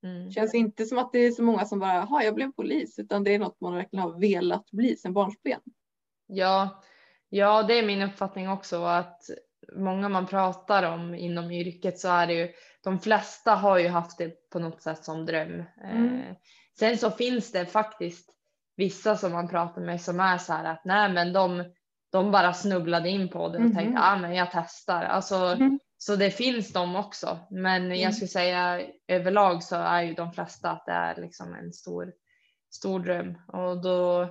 [0.03, 0.31] Mm.
[0.31, 3.23] Känns inte som att det är så många som bara, jaha jag blev polis, utan
[3.23, 5.61] det är något man verkligen har velat bli sedan barnsben.
[6.29, 6.83] Ja,
[7.29, 9.21] ja, det är min uppfattning också att
[9.75, 12.49] många man pratar om inom yrket så är det ju
[12.83, 15.63] de flesta har ju haft det på något sätt som dröm.
[15.83, 16.19] Mm.
[16.19, 16.35] Eh,
[16.79, 18.29] sen så finns det faktiskt
[18.75, 21.63] vissa som man pratar med som är så här att nej, men de,
[22.11, 23.75] de bara snubblade in på det och mm.
[23.75, 25.03] tänkte ah, men jag testar.
[25.03, 25.79] Alltså, mm.
[25.97, 28.13] Så det finns de också, men jag mm.
[28.13, 32.13] skulle säga överlag så är ju de flesta att det är liksom en stor,
[32.71, 34.27] stor dröm och då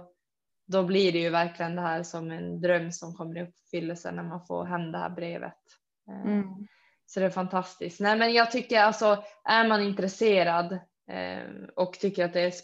[0.68, 4.22] då blir det ju verkligen det här som en dröm som kommer i uppfyllelse när
[4.22, 5.58] man får hem det här brevet.
[6.10, 6.44] Eh, mm.
[7.06, 8.00] Så det är fantastiskt.
[8.00, 10.72] Nej, men jag tycker alltså är man intresserad
[11.10, 11.42] eh,
[11.76, 12.54] och tycker att det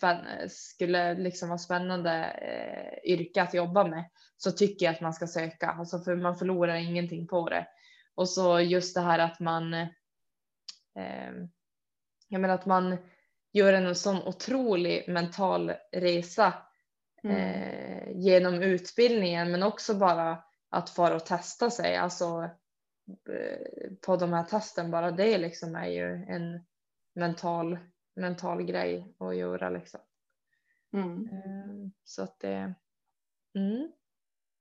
[0.51, 4.05] skulle liksom vara spännande eh, yrke att jobba med
[4.37, 7.67] så tycker jag att man ska söka, alltså för man förlorar ingenting på det.
[8.15, 9.75] Och så just det här att man.
[9.75, 11.33] Eh,
[12.29, 12.97] jag menar att man
[13.53, 16.55] gör en sån otrolig mental resa.
[17.31, 22.51] Eh, genom utbildningen men också bara att fara och testa sig alltså
[23.31, 26.65] eh, på de här testen bara det liksom är ju en
[27.15, 27.79] mental
[28.17, 30.01] mental grej att göra liksom.
[30.93, 31.29] Mm.
[31.33, 32.75] Eh, så att det.
[33.55, 33.93] Mm.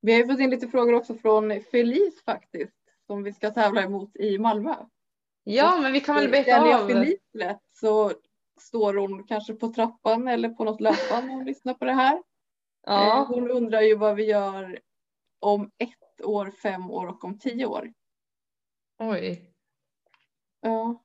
[0.02, 4.16] Vi har fått in lite frågor också från Felice faktiskt som vi ska tävla emot
[4.16, 4.76] i Malmö.
[5.44, 6.88] Ja, men vi kan väl beta av.
[6.88, 8.12] Felice lätt så
[8.60, 12.24] står hon kanske på trappan eller på något löpband och lyssnar på det här.
[12.86, 13.22] Ja.
[13.22, 14.80] Eh, hon undrar ju vad vi gör
[15.40, 17.94] om ett år, fem år och om tio år.
[19.00, 19.54] Oj.
[20.62, 21.04] Ja.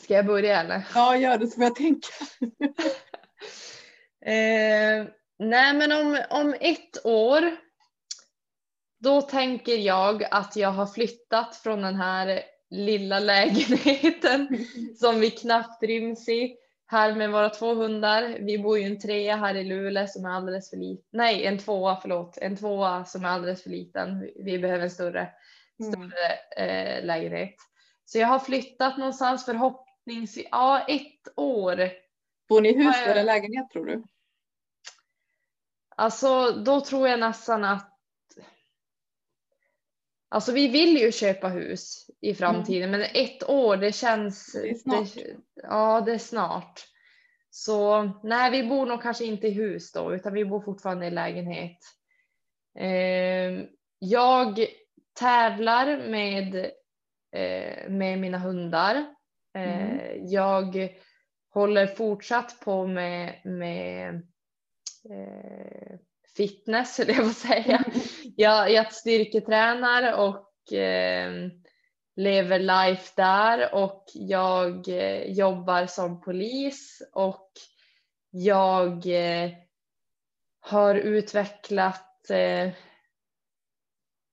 [0.00, 0.88] Ska jag börja eller?
[0.94, 2.08] Ja, gör det så får jag tänka.
[4.26, 5.06] eh,
[5.38, 7.56] nej, men om, om ett år.
[8.98, 14.66] Då tänker jag att jag har flyttat från den här lilla lägenheten
[15.00, 16.56] som vi knappt ryms i
[16.94, 18.36] här med våra två hundar.
[18.40, 21.04] Vi bor ju en trea här i Luleå som är alldeles för liten.
[21.10, 22.38] Nej, en tvåa, förlåt.
[22.38, 24.30] En tvåa som är alldeles för liten.
[24.36, 25.28] Vi behöver en större,
[25.80, 25.92] mm.
[25.92, 27.54] större eh, lägenhet.
[28.04, 31.90] Så jag har flyttat någonstans förhoppningsvis, ja ett år.
[32.48, 34.04] Bor ni i hus eller lägenhet tror du?
[35.96, 37.93] Alltså då tror jag nästan att
[40.34, 43.00] Alltså vi vill ju köpa hus i framtiden mm.
[43.00, 44.52] men ett år det känns.
[44.52, 45.14] Det är snart.
[45.14, 46.80] Det, ja det är snart.
[47.50, 51.10] Så nej vi bor nog kanske inte i hus då utan vi bor fortfarande i
[51.10, 51.78] lägenhet.
[52.78, 53.66] Eh,
[53.98, 54.66] jag
[55.18, 56.54] tävlar med,
[57.32, 58.94] eh, med mina hundar.
[59.54, 60.28] Eh, mm.
[60.28, 60.88] Jag
[61.50, 64.14] håller fortsatt på med, med
[65.10, 65.98] eh,
[66.36, 67.84] fitness, eller jag får säga.
[68.36, 71.32] Jag, jag styrketränar och eh,
[72.16, 77.50] lever life där och jag eh, jobbar som polis och
[78.30, 79.50] jag eh,
[80.60, 82.70] har utvecklat eh,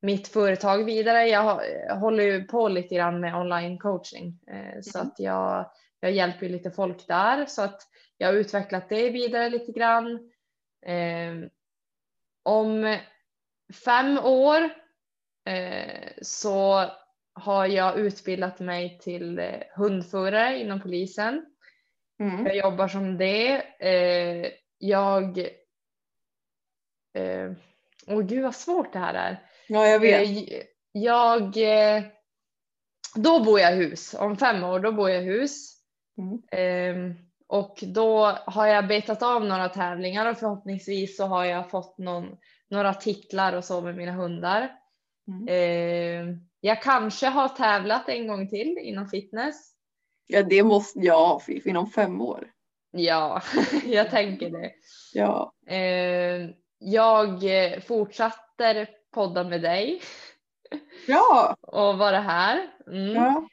[0.01, 1.27] mitt företag vidare.
[1.27, 4.83] Jag, jag håller ju på lite grann med online coaching mm.
[4.83, 7.81] så att jag, jag hjälper lite folk där så att
[8.17, 10.31] jag har utvecklat det vidare lite grann.
[12.43, 12.97] Om
[13.85, 14.69] fem år
[16.21, 16.85] så
[17.33, 21.45] har jag utbildat mig till eh, hundförare inom polisen.
[22.19, 22.45] Mm.
[22.45, 23.63] Jag jobbar som det.
[23.79, 25.37] Eh, jag...
[27.13, 27.51] Eh,
[28.07, 29.49] åh gud vad svårt det här är.
[29.67, 30.29] Ja, jag vet.
[30.91, 31.57] Jag...
[33.15, 34.13] Då bor jag i hus.
[34.13, 35.77] Om fem år då bor jag i hus.
[36.17, 37.15] Mm.
[37.51, 42.37] Och då har jag betat av några tävlingar och förhoppningsvis så har jag fått någon,
[42.69, 44.71] några titlar och så med mina hundar.
[45.27, 46.39] Mm.
[46.61, 49.71] Jag kanske har tävlat en gång till inom fitness.
[50.27, 52.47] Ja det måste jag inom fem år.
[52.91, 53.41] Ja,
[53.85, 54.71] jag tänker det.
[55.13, 55.53] Ja.
[55.67, 56.49] Eh,
[56.79, 57.43] jag
[57.87, 60.01] fortsätter podda med dig.
[61.07, 61.55] Ja.
[61.61, 62.67] Och vara här.
[62.87, 63.13] Mm.
[63.15, 63.47] Ja.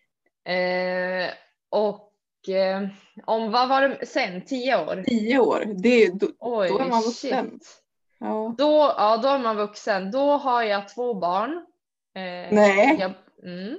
[0.52, 1.30] Eh,
[1.70, 2.07] och
[2.48, 2.88] eh,
[3.24, 4.44] om vad var det sen?
[4.44, 5.02] Tio år?
[5.06, 7.60] Tio år, det, då, Oj, då är man vuxen.
[8.18, 8.54] Ja.
[8.58, 10.10] Då, ja, då är man vuxen.
[10.10, 11.66] Då har jag två barn.
[12.14, 12.96] Eh, Nej.
[13.00, 13.76] Jag, mm,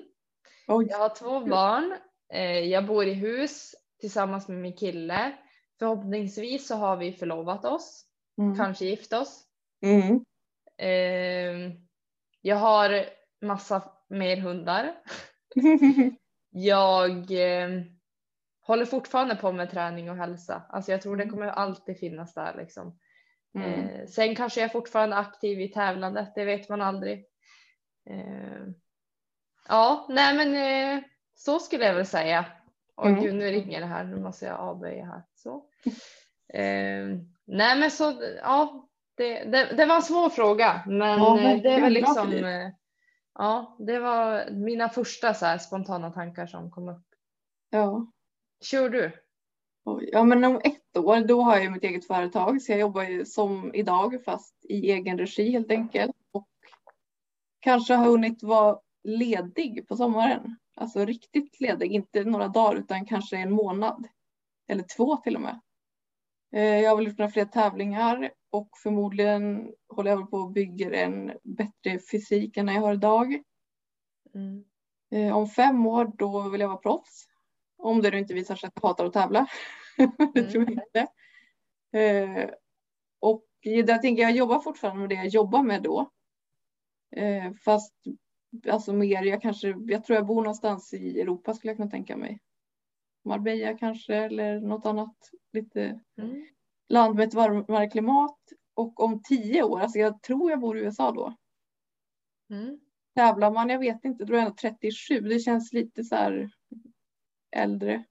[0.67, 1.95] jag har två barn.
[2.33, 5.31] Eh, jag bor i hus tillsammans med min kille.
[5.79, 8.05] Förhoppningsvis så har vi förlovat oss.
[8.37, 8.57] Mm.
[8.57, 9.43] Kanske gift oss.
[9.81, 10.25] Mm.
[10.77, 11.73] Eh,
[12.41, 13.05] jag har
[13.41, 14.95] massa mer hundar.
[16.49, 17.69] jag eh,
[18.69, 20.61] håller fortfarande på med träning och hälsa.
[20.69, 21.35] Alltså jag tror det mm.
[21.35, 22.99] kommer alltid finnas där liksom.
[23.55, 23.73] Mm.
[23.73, 27.25] Eh, sen kanske jag är fortfarande aktiv i tävlandet, det vet man aldrig.
[28.09, 28.63] Eh,
[29.67, 31.03] ja, nej men eh,
[31.35, 32.45] så skulle jag väl säga.
[32.95, 33.21] Åh mm.
[33.21, 34.03] gud, nu ringer det här.
[34.03, 35.23] Nu måste jag avböja här.
[35.35, 35.65] Så.
[36.53, 37.07] Eh,
[37.45, 41.81] nej men så, ja, det, det, det, var en svår fråga, men ja, det är
[41.81, 42.43] väl liksom.
[43.33, 47.05] Ja, det var mina första så här spontana tankar som kom upp.
[47.69, 48.11] Ja.
[48.61, 49.11] Kör du?
[50.11, 53.25] Ja, men om ett år, då har jag mitt eget företag, så jag jobbar ju
[53.25, 56.15] som idag, fast i egen regi helt enkelt
[57.59, 60.57] kanske har hunnit vara ledig på sommaren.
[60.75, 64.07] Alltså riktigt ledig, inte några dagar utan kanske en månad.
[64.67, 65.59] Eller två till och med.
[66.53, 70.91] Eh, jag har väl gjort några fler tävlingar och förmodligen håller jag på och bygger
[70.91, 73.43] en bättre fysik än jag har idag.
[74.33, 74.63] Mm.
[75.11, 77.27] Eh, om fem år då vill jag vara proffs.
[77.79, 79.47] Om det inte visar sig att jag hatar att tävla.
[80.33, 80.79] det tror jag mm.
[80.83, 81.07] inte.
[81.91, 82.49] Eh,
[83.19, 86.11] och jag tänker jag jobbar fortfarande med det jag jobbar med då.
[87.15, 87.93] Eh, fast
[88.69, 92.17] alltså mer, jag kanske, jag tror jag bor någonstans i Europa skulle jag kunna tänka
[92.17, 92.39] mig.
[93.25, 95.15] Marbella kanske eller något annat
[95.53, 96.47] lite mm.
[96.89, 98.37] land med ett varmare klimat.
[98.73, 101.35] Och om tio år, alltså jag tror jag bor i USA då.
[102.49, 102.79] Mm.
[103.15, 105.19] Tävlar man, jag vet inte, då är jag 37.
[105.19, 106.51] Det känns lite så här
[107.51, 108.03] äldre.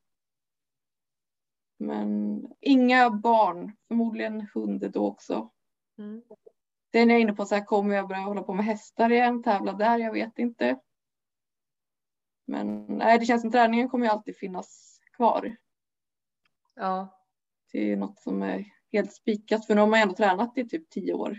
[1.79, 5.51] Men inga barn, förmodligen hund då också.
[5.99, 6.23] Mm.
[6.93, 9.43] Sen är jag inne på så här, kommer jag börja hålla på med hästar igen,
[9.43, 9.99] tävla där?
[9.99, 10.81] Jag vet inte.
[12.47, 15.57] Men nej, det känns som träningen kommer ju alltid finnas kvar.
[16.75, 17.25] Ja.
[17.73, 20.91] Det är något som är helt spikat för nu har man ändå tränat i typ
[20.91, 21.39] tio år.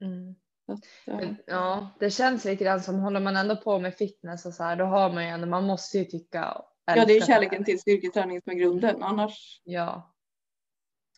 [0.00, 0.34] Mm.
[0.68, 1.20] Att, ja.
[1.46, 4.76] ja, det känns lite grann som håller man ändå på med fitness och så här,
[4.76, 6.62] då har man ju ändå, man måste ju tycka.
[6.84, 9.60] Ja, det är kärleken till styrketräning som är grunden, annars.
[9.64, 10.14] Ja.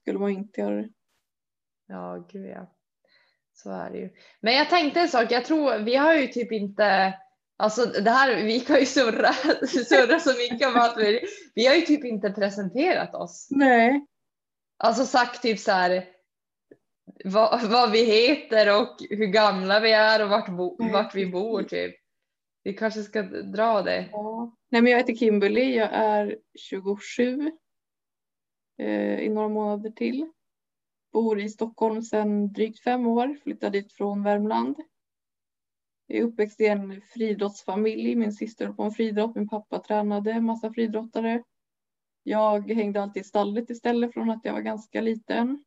[0.00, 0.88] Skulle man inte göra det.
[1.86, 2.74] Ja, gud ja.
[3.52, 4.10] Så är det ju.
[4.40, 7.14] Men jag tänkte en sak, jag tror vi har ju typ inte
[7.60, 9.32] Alltså det här, vi kan ju surra,
[9.88, 10.98] surra så mycket om allt.
[10.98, 11.20] Vi,
[11.54, 13.48] vi har ju typ inte presenterat oss.
[13.50, 14.06] Nej.
[14.76, 16.04] Alltså sagt typ så här
[17.24, 21.62] vad, vad vi heter och hur gamla vi är och vart, bo, vart vi bor
[21.62, 21.94] typ.
[22.62, 24.08] Vi kanske ska dra det.
[24.12, 24.56] Ja.
[24.68, 27.52] Nej men jag heter Kimberly, jag är 27
[28.78, 30.32] eh, i några månader till.
[31.12, 34.76] Bor i Stockholm sedan drygt fem år, flyttade dit från Värmland.
[36.06, 38.16] Jag är uppväxt i en friidrottsfamilj.
[38.16, 41.42] Min syster höll på med friidrott, min pappa tränade massa friidrottare.
[42.22, 45.64] Jag hängde alltid i stallet istället från att jag var ganska liten.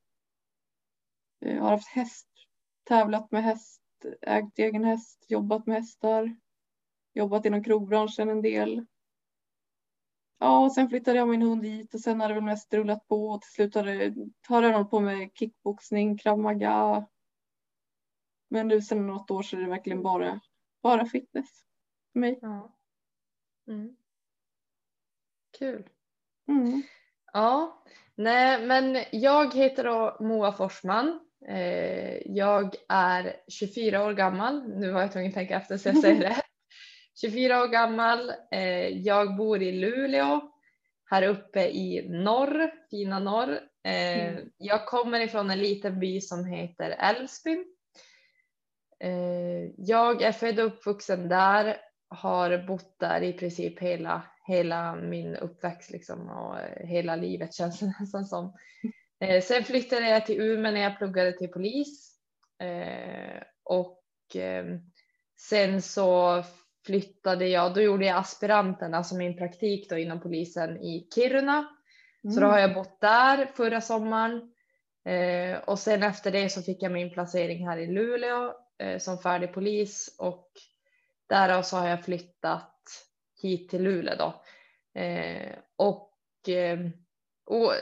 [1.46, 2.28] Jag har haft häst,
[2.84, 3.82] tävlat med häst,
[4.22, 6.36] ägt egen häst, jobbat med hästar.
[7.14, 8.86] Jobbat inom krogbranschen en del.
[10.40, 13.08] ja, och sen flyttade jag min hund hit och sen har det väl mest rullat
[13.08, 14.16] på och till slut har, det,
[14.48, 17.08] har jag hållit på med kickboxning, krav maga.
[18.50, 20.40] Men nu sen något år så är det verkligen bara,
[20.82, 21.66] bara fitness
[22.14, 22.40] för mig.
[22.42, 22.76] Ja.
[23.68, 23.96] Mm.
[25.58, 25.90] Kul.
[26.48, 26.84] Mm.
[27.34, 27.84] Ja,
[28.16, 31.31] nej men jag heter då Moa Forsman.
[31.48, 34.70] Eh, jag är 24 år gammal.
[34.70, 36.46] Nu var jag tvungen att tänka efter så jag säger rätt.
[37.22, 38.32] 24 år gammal.
[38.52, 40.42] Eh, jag bor i Luleå
[41.06, 43.60] här uppe i norr, fina norr.
[43.84, 44.50] Eh, Mm.
[44.58, 47.66] Jag kommer ifrån en liten by som heter Älvsbyn.
[49.78, 51.78] Jag är född och uppvuxen där,
[52.10, 57.86] har bott där i princip hela, hela min uppväxt liksom, och hela livet känns det
[58.00, 58.54] nästan som.
[59.22, 62.18] Eh, Sen flyttade jag till Umeå när jag pluggade till polis.
[62.60, 64.66] Eh, Och eh,
[65.40, 66.44] sen så
[66.86, 71.70] flyttade jag, då gjorde jag aspiranten, alltså min praktik då inom polisen i Kiruna.
[72.34, 74.54] Så då har jag bott där förra sommaren.
[75.06, 79.18] Eh, och sen efter det så fick jag min placering här i Luleå eh, som
[79.18, 80.52] färdig polis och
[81.30, 82.82] därav så har jag flyttat
[83.42, 84.44] hit till Luleå då.
[85.02, 86.12] Eh, och,
[87.46, 87.74] och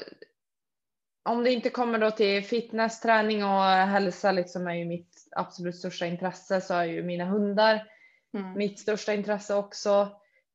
[1.29, 5.75] om det inte kommer då till fitness, träning och hälsa liksom är ju mitt absolut
[5.75, 7.85] största intresse så är ju mina hundar
[8.33, 8.57] Mm.
[8.57, 10.09] mitt största intresse också.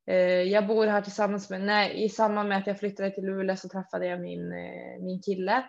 [0.06, 3.56] Eh, jag bor här tillsammans med, nej, i samband med att jag flyttade till Luleå
[3.56, 5.64] så träffade jag min, eh, min kille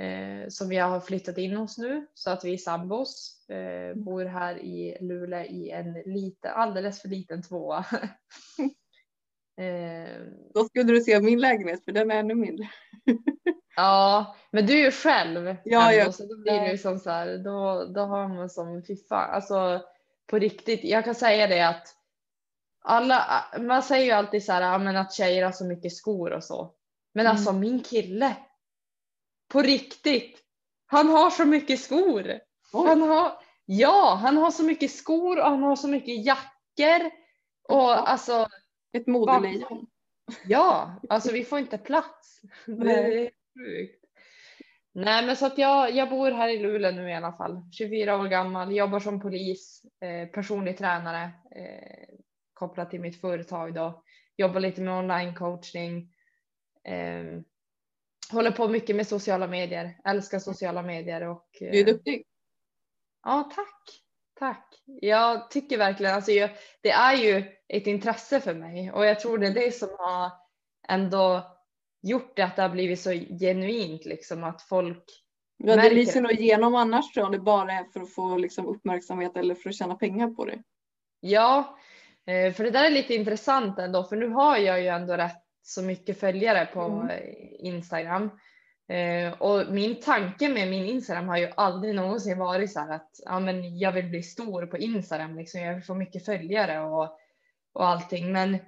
[0.00, 3.40] eh, som jag har flyttat in hos nu så att vi är sambos.
[3.48, 7.84] Eh, bor här i Luleå i en lite, alldeles för liten tvåa.
[10.54, 12.70] Då skulle du se min lägenhet för den är ännu mindre.
[13.76, 16.98] ja, men du är ju själv Ja, ändå, jag- så då blir det ju som
[16.98, 19.82] så här, då, då har man som fan, alltså
[20.26, 21.94] på riktigt, jag kan säga det att
[22.84, 26.44] alla, man säger ju alltid så här, men att tjejer har så mycket skor och
[26.44, 26.74] så.
[27.12, 27.36] Men Mm.
[27.36, 28.36] alltså min kille,
[29.48, 30.40] på riktigt,
[30.86, 32.40] han har så mycket skor.
[32.72, 32.88] Oj.
[32.88, 33.32] Han har,
[33.64, 37.10] ja, han har så mycket skor och han har så mycket jackor.
[37.68, 38.48] Och alltså,
[38.92, 39.86] Ett modelejon.
[40.46, 42.40] ja, alltså vi får inte plats.
[42.66, 43.30] Nej.
[43.54, 44.04] Sjukt.
[44.92, 47.62] Nej men så att jag, jag bor här i Luleå nu i alla fall.
[47.72, 51.22] 24 år gammal, jobbar som polis, eh, personlig tränare
[51.56, 52.08] eh,
[52.52, 54.02] kopplat till mitt företag då.
[54.36, 56.12] Jobbar lite med online coachning.
[56.84, 57.40] Eh,
[58.32, 62.26] håller på mycket med sociala medier, älskar sociala medier och eh, Du är duktig.
[63.22, 64.00] Ja, tack.
[64.38, 64.82] Tack.
[64.84, 66.50] Jag tycker verkligen, alltså jag,
[66.80, 70.32] det är ju ett intresse för mig och jag tror det är det som har
[70.88, 71.53] ändå
[72.04, 75.04] gjort det att det har blivit så genuint liksom att folk,
[75.56, 78.36] Ja, det lyser nog igenom annars tror jag, om det bara är för att få
[78.36, 80.62] liksom, uppmärksamhet eller för att tjäna pengar på det.
[81.20, 81.78] ja,
[82.26, 85.42] eh, för det där är lite intressant ändå för nu har jag ju ändå rätt
[85.62, 87.10] så mycket följare på Mm.
[87.58, 88.30] Instagram.
[88.88, 93.10] Eh, och min tanke med min Instagram har ju aldrig någonsin varit så här att
[93.24, 95.60] ja, men jag vill bli stor på Instagram, liksom.
[95.60, 97.18] jag vill få mycket följare och,
[97.72, 98.32] och allting.
[98.32, 98.58] Men,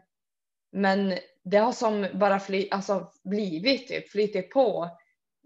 [0.73, 1.15] men
[1.51, 4.91] det har som bara fly, alltså, blivit, typ, flyttit på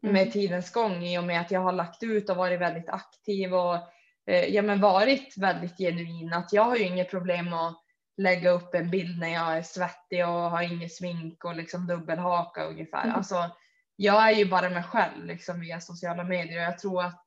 [0.02, 0.12] Mm.
[0.14, 3.54] med tidens gång i och med att jag har lagt ut och varit väldigt aktiv
[3.54, 3.74] och
[4.26, 6.32] eh, ja, men varit väldigt genuin.
[6.32, 7.76] Att jag har ju inget problem att
[8.16, 12.64] lägga upp en bild när jag är svettig och har inget smink och liksom dubbelhaka
[12.64, 13.04] ungefär.
[13.04, 13.16] Mm.
[13.16, 13.50] Alltså,
[13.96, 17.26] jag är ju bara mig själv liksom via sociala medier och jag tror att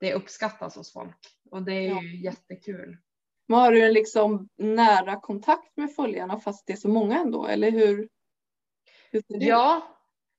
[0.00, 1.18] det uppskattas hos folk
[1.50, 2.02] och det är Ja.
[2.02, 2.96] ju jättekul.
[3.48, 7.46] Men har du en liksom nära kontakt med följarna fast det är så många ändå?
[7.46, 8.08] Eller hur?
[9.12, 9.22] hur?
[9.28, 9.82] Ja,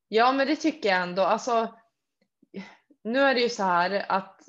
[0.07, 1.21] ja, men det tycker jag ändå.
[1.21, 1.73] Alltså,
[3.03, 4.41] nu är det ju så här att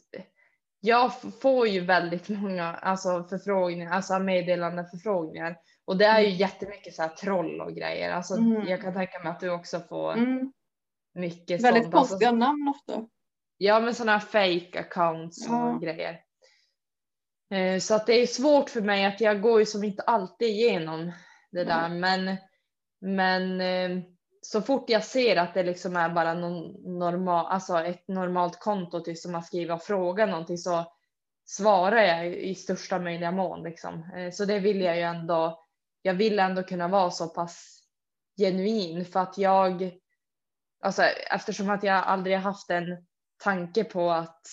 [0.80, 6.94] jag får ju väldigt många alltså, förfrågningar, alltså meddelande förfrågningar och det är ju jättemycket
[6.94, 8.12] så här troll och grejer.
[8.12, 8.66] Alltså, Mm.
[8.66, 10.52] Jag kan tänka mig att du också får Mm.
[11.14, 11.94] mycket Väldigt sånt.
[11.94, 13.06] Alltså, konstiga namn ofta.
[13.56, 15.78] Ja, men sådana fake accounts och Ja.
[15.82, 16.20] grejer.
[17.50, 20.48] Eh, Så att det är svårt för mig att jag går ju som inte alltid
[20.48, 21.12] igenom
[21.50, 21.66] det Nej.
[21.66, 21.88] där.
[21.88, 22.36] Men,
[23.00, 24.04] men eh,
[24.40, 29.00] så fort jag ser att det liksom är bara någon normal, alltså ett normalt konto
[29.00, 30.92] till som har skrivit och frågat någonting så
[31.46, 33.62] svarar jag i största möjliga mån.
[33.62, 34.10] Liksom.
[34.16, 35.64] Eh, Så det vill jag ju ändå.
[36.02, 37.80] Jag vill ändå kunna vara så pass
[38.38, 39.98] genuin för att jag,
[40.82, 43.06] alltså eftersom att jag aldrig har haft en
[43.44, 44.46] tanke på att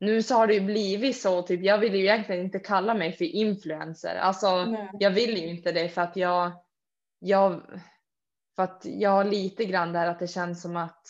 [0.00, 3.12] nu så har det ju blivit så, typ jag vill ju egentligen inte kalla mig
[3.12, 4.16] för influencer.
[4.16, 4.90] Alltså Nej.
[4.92, 6.52] jag vill ju inte det för att jag,
[7.18, 7.62] jag,
[8.56, 11.06] för att jag har lite grann där att det känns som att,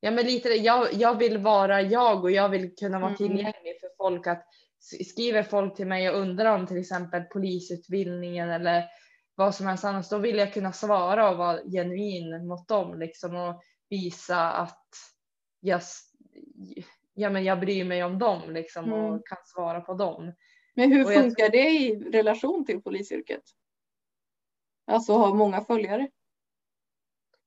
[0.00, 3.16] ja men lite, jag, jag vill vara jag och jag vill kunna vara Mm.
[3.16, 4.44] tillgänglig för folk att
[5.06, 8.84] skriver folk till mig och undrar om till exempel polisutbildningen eller
[9.34, 13.36] vad som helst annars, då vill jag kunna svara och vara genuin mot dem liksom
[13.36, 14.86] och visa att
[15.60, 15.80] jag,
[17.18, 19.04] ja, men jag bryr mig om dem liksom mm.
[19.04, 20.32] och kan svara på dem.
[20.74, 21.52] Men hur funkar jag...
[21.52, 23.42] det i relation till polisyrket?
[24.86, 26.08] Alltså ha många följare?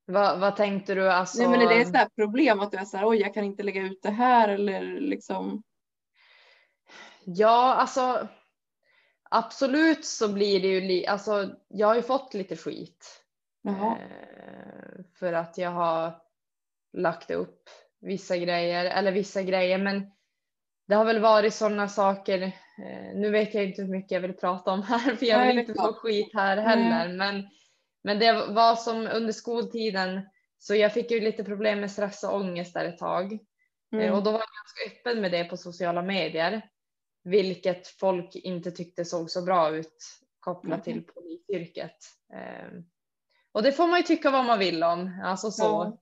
[0.05, 1.11] Vad, vad tänkte du?
[1.11, 1.41] Alltså...
[1.41, 3.63] Nej, men är det ett problem att du är så här, oj, jag kan inte
[3.63, 5.63] lägga ut det här eller liksom?
[7.26, 8.28] Ja, alltså
[9.30, 13.24] absolut så blir det ju, alltså jag har ju fått lite skit.
[13.67, 16.22] Eh, för att jag har
[16.93, 17.69] lagt upp
[18.02, 20.12] vissa grejer, eller vissa grejer, men
[20.88, 22.41] det har väl varit sådana saker.
[22.41, 25.60] Eh, nu vet jag inte hur mycket jag vill prata om här, för jag vill
[25.60, 27.18] inte få skit här heller, mm.
[27.18, 27.47] men
[28.04, 30.22] men det var som under skoltiden
[30.58, 33.34] så jag fick ju lite problem med stress och ångest där ett tag.
[33.93, 34.14] Eh, mm.
[34.14, 36.62] Och då var jag ganska öppen med det på sociala medier.
[37.24, 41.04] Vilket folk inte tyckte såg så bra ut kopplat mm.
[41.04, 41.97] till polisyrket.
[42.34, 42.84] Ehm,
[43.52, 45.22] och det får man ju tycka vad man vill om.
[45.24, 45.64] Alltså så.
[45.64, 45.97] Ja.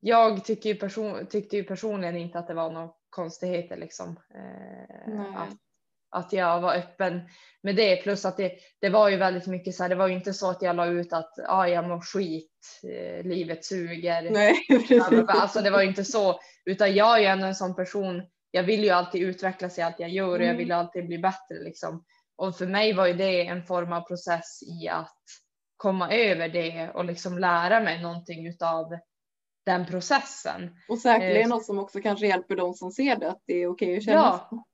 [0.00, 4.20] Jag tycker ju person, tyckte ju personligen inte att det var några konstigheter liksom.
[4.34, 5.56] Eh, att
[6.10, 7.20] att jag var öppen
[7.62, 7.96] med det.
[7.96, 10.50] Plus att det, det var ju väldigt mycket så här, det var ju inte så
[10.50, 14.30] att jag la ut att ah, jag mår skit, eh, livet suger.
[14.30, 14.54] Nej,
[15.28, 18.62] alltså det var ju inte så, utan jag är ju ändå en sån person, jag
[18.62, 20.48] vill ju alltid utvecklas i allt jag gör och mm.
[20.48, 22.04] jag vill alltid bli bättre liksom.
[22.36, 25.22] Och för mig var ju det en form av process i att
[25.76, 28.92] komma över det och liksom lära mig någonting utav
[29.66, 30.76] den processen.
[30.88, 33.66] Och säkerligen eh, något som också kanske hjälper de som ser det, att det är
[33.66, 34.64] okej okay att känna ja,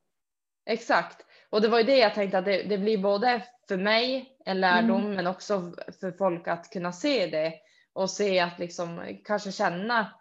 [0.66, 1.26] Exakt.
[1.50, 4.60] Och det var ju det jag tänkte att det, det blir både för mig en
[4.60, 5.14] lärdom mm.
[5.14, 7.54] men också för folk att kunna se det
[7.92, 10.12] och se att liksom kanske känna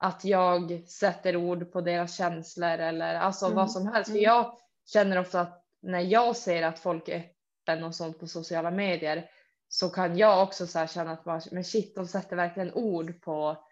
[0.00, 3.56] att jag sätter ord på deras känslor eller alltså mm.
[3.56, 4.10] vad som helst.
[4.10, 4.24] För mm.
[4.24, 4.58] jag
[4.92, 7.24] känner ofta att när jag ser att folk är
[7.68, 9.30] öppen och sånt på sociala medier
[9.68, 13.63] så kan jag också så känna att bara, men shit, de sätter verkligen ord på,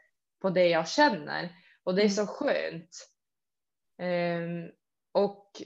[0.43, 1.49] på det jag känner
[1.85, 2.15] och det är mm.
[2.15, 3.09] så skönt.
[4.03, 4.71] Um,
[5.13, 5.63] och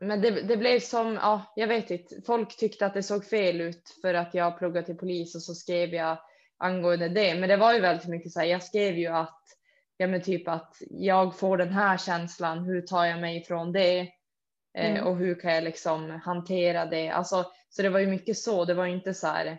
[0.00, 3.60] men det, det, blev som, ja, jag vet inte, folk tyckte att det såg fel
[3.60, 6.18] ut för att jag pluggade till polis och så skrev jag
[6.58, 7.34] angående det.
[7.34, 9.42] Men det var ju väldigt mycket så här, jag skrev ju att,
[9.96, 14.00] ja men typ att jag får den här känslan, hur tar jag mig ifrån det?
[14.78, 15.06] Eh, mm.
[15.06, 17.08] och hur kan jag liksom hantera det?
[17.08, 19.58] Alltså, så det var ju mycket så, det var ju inte så här,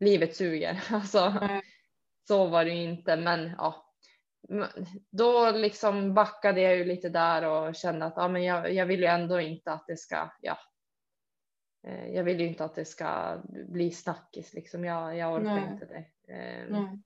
[0.00, 0.82] livet suger.
[0.90, 1.62] Alltså, mm.
[2.28, 3.92] Så var det ju inte, men ja,
[5.10, 9.00] då liksom backade jag ju lite där och kände att ja, men jag, jag vill
[9.00, 10.58] ju ändå inte att det ska, ja.
[11.86, 14.84] Eh, jag vill ju inte att det ska bli snackis liksom.
[14.84, 15.68] Jag, jag orkar Nej.
[15.72, 16.04] inte det.
[16.68, 16.80] Nej.
[16.80, 17.02] Ehm,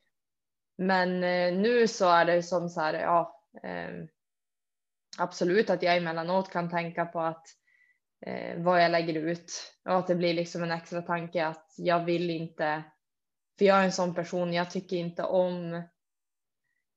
[0.79, 3.43] men eh, nu så är det som så här, ja.
[3.63, 4.09] Ehm,
[5.19, 7.47] absolut att jag emellanåt kan tänka på att
[8.27, 9.53] eh, vad jag lägger ut
[9.85, 12.85] och att det blir liksom en extra tanke att jag vill inte.
[13.59, 14.53] För jag är en sån person.
[14.53, 15.83] Jag tycker inte om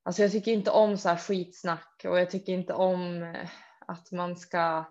[0.04, 3.50] Alltså jag tycker inte om så här skitsnack och jag tycker inte om eh,
[3.80, 4.86] att man ska,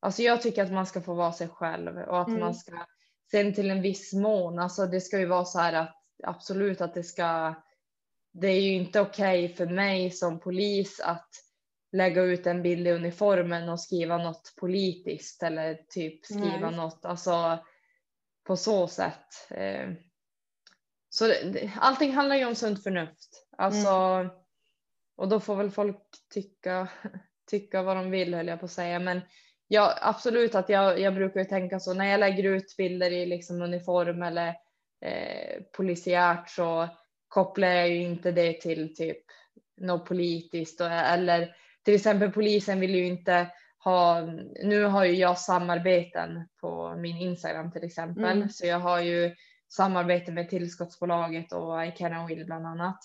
[0.00, 2.40] alltså jag tycker att man ska få vara sig själv och att mm.
[2.40, 2.86] man ska,
[3.30, 6.94] sen till en viss mån, alltså det ska ju vara så här att absolut att
[6.94, 7.54] det ska,
[8.32, 11.30] det är ju inte okej okay för mig som polis att
[11.92, 16.76] lägga ut en bild i uniformen och skriva något politiskt eller typ skriva Nej.
[16.76, 17.58] något, alltså
[18.46, 19.50] på så sätt.
[21.10, 21.34] Så
[21.76, 23.46] allting handlar ju om sunt förnuft.
[23.56, 24.30] Alltså mm.
[25.16, 26.02] Och då får väl folk
[26.34, 26.88] tycka,
[27.50, 28.98] tycka vad de vill höll jag på att säga.
[28.98, 29.20] Men
[29.68, 33.62] ja, absolut att jag, jag brukar tänka så när jag lägger ut bilder i liksom
[33.62, 34.48] uniform eller
[35.04, 36.88] eh, polisiärt så
[37.28, 39.24] kopplar jag ju inte det till typ
[39.80, 43.46] något politiskt eller till exempel polisen vill ju inte
[43.84, 44.20] ha,
[44.64, 48.48] nu har ju jag samarbeten på min Instagram till exempel, mm.
[48.48, 49.34] så jag har ju
[49.68, 52.98] samarbete med tillskottsbolaget och I can will bland annat.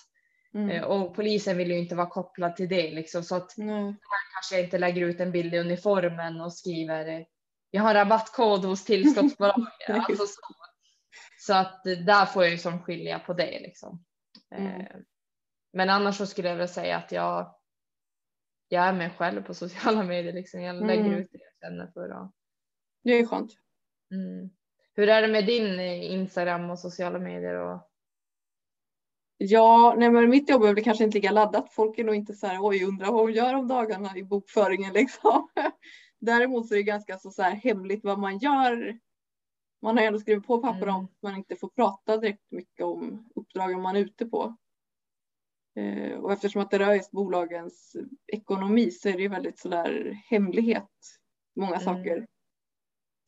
[0.54, 0.70] Mm.
[0.70, 3.86] Eh, och polisen vill ju inte vara kopplad till det liksom så att mm.
[3.86, 7.26] här kanske inte lägger ut en bild i uniformen och skriver
[7.72, 9.90] jag har rabattkod hos tillskottsbolaget.
[9.90, 10.42] alltså så.
[11.40, 14.04] så att där får jag ju som skilja på det liksom.
[14.56, 14.82] Mm.
[14.82, 14.96] Eh,
[15.74, 17.56] men annars så skulle jag väl säga att jag
[18.68, 20.62] jag är mig själv på sociala medier liksom.
[20.62, 21.20] Jag lägger mm.
[21.20, 22.10] ut det jag känner för.
[22.10, 22.32] Och...
[23.04, 23.52] Det är skönt.
[24.12, 24.50] Mm.
[24.96, 27.56] Hur är det med din eh, Instagram och sociala medier?
[27.56, 27.80] Och...
[29.38, 31.74] Ja, nej men mitt jobb är väl kanske inte lika laddat.
[31.74, 34.94] Folk är nog inte så här, oj, undrar vad hon gör om dagarna i bokföringen
[34.94, 35.50] liksom.
[36.20, 39.00] Däremot så är det ganska så, så här hemligt vad man gör.
[39.82, 41.06] Man har ändå skrivit på papper om mm.
[41.06, 44.56] att man inte får prata direkt mycket om uppdragen man är ute på.
[45.76, 47.96] Eh, och eftersom att det rör just bolagens
[48.28, 50.90] ekonomi så är det ju väldigt så där hemlighet,
[51.56, 51.84] många mm.
[51.84, 52.28] saker.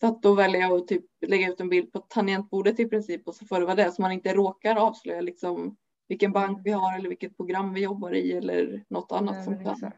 [0.06, 3.36] Att då väljer jag att typ lägga ut en bild på tangentbordet i princip och
[3.36, 5.78] så får det vara det så man inte råkar avslöja liksom
[6.08, 9.64] vilken bank vi har eller vilket program vi jobbar i eller något annat Nej, som
[9.64, 9.92] kan.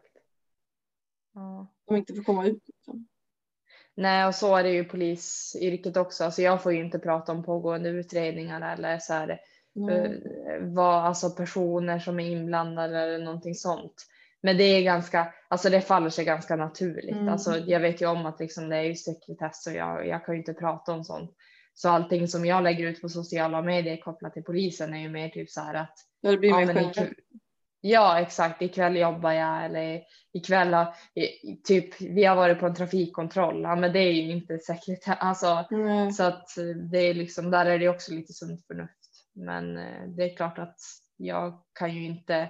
[1.33, 1.67] Ja.
[1.87, 2.63] som inte får komma ut.
[2.67, 3.07] Liksom.
[3.95, 6.23] Nej, och så är det ju polisyrket också.
[6.23, 9.29] Alltså jag får ju inte prata om pågående utredningar eller så här,
[9.91, 10.11] eh,
[10.61, 14.05] vad, alltså personer som är inblandade eller någonting sånt.
[14.43, 17.15] Men det är ganska, alltså det faller sig ganska naturligt.
[17.15, 17.29] Mm.
[17.29, 20.35] Alltså jag vet ju om att liksom det är ju sekretess och jag, jag kan
[20.35, 21.31] ju inte prata om sånt.
[21.73, 25.29] Så allting som jag lägger ut på sociala medier kopplat till polisen är ju mer
[25.29, 27.13] typ så här att Ja, det blir Ja, mer ikväll,
[27.81, 30.01] ja exakt, ikväll jobbar jag eller
[30.33, 30.93] ikväll har,
[31.63, 35.65] typ vi har varit på en trafikkontroll, ja men det är ju inte sekretess, alltså
[35.69, 36.11] Nej.
[36.11, 38.97] så att eh, det är liksom, där är det också lite sunt förnuft.
[39.35, 40.79] Men eh, det är klart att
[41.17, 42.49] jag kan ju inte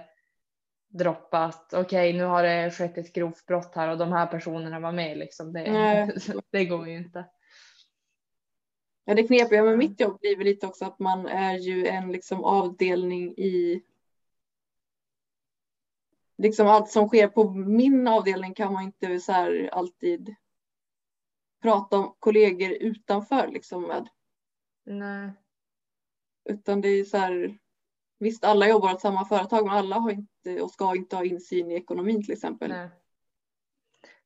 [0.88, 4.80] droppa att okej nu har det skett ett grovt brott här och de här personerna
[4.80, 5.52] var med liksom.
[5.52, 6.12] Det,
[6.50, 7.24] det går ju inte.
[9.04, 12.12] Ja, det knepiga med mitt jobb blir väl lite också att man är ju en
[12.12, 13.82] liksom avdelning i
[16.38, 20.34] liksom allt som sker på min avdelning kan man inte så här alltid
[21.62, 24.08] prata om kollegor utanför liksom med.
[24.84, 25.30] Nej.
[26.44, 27.58] Utan det är så här,
[28.18, 31.70] visst alla jobbar åt samma företag men alla har inte och ska inte ha insyn
[31.70, 32.70] i ekonomin till exempel.
[32.70, 32.88] Nej.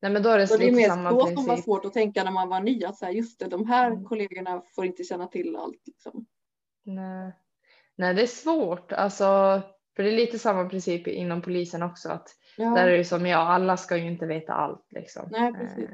[0.01, 1.93] Nej men då är det, Så det är mer samma så som var svårt att
[1.93, 4.05] tänka när man var ny att så här, just det, de här Mm.
[4.05, 5.87] kollegorna får inte känna till allt.
[5.87, 6.27] Liksom.
[6.83, 7.33] Nej.
[7.97, 8.93] Nej, det är svårt.
[8.93, 9.25] Alltså,
[9.97, 12.09] för det är lite samma princip inom polisen också.
[12.09, 12.71] Att Ja.
[12.75, 14.87] Där är det som jag, alla ska ju inte veta allt.
[14.91, 15.29] Liksom.
[15.31, 15.91] Nej, precis.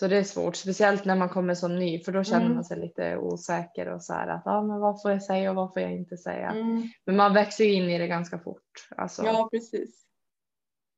[0.00, 2.54] Så det är svårt, speciellt när man kommer som ny, för då känner Mm.
[2.54, 5.56] man sig lite osäker och så här att ah, men vad får jag säga och
[5.56, 6.50] vad får jag inte säga.
[6.50, 6.82] Mm.
[7.06, 10.04] Men man växer ju in i det ganska fort alltså, ja, precis.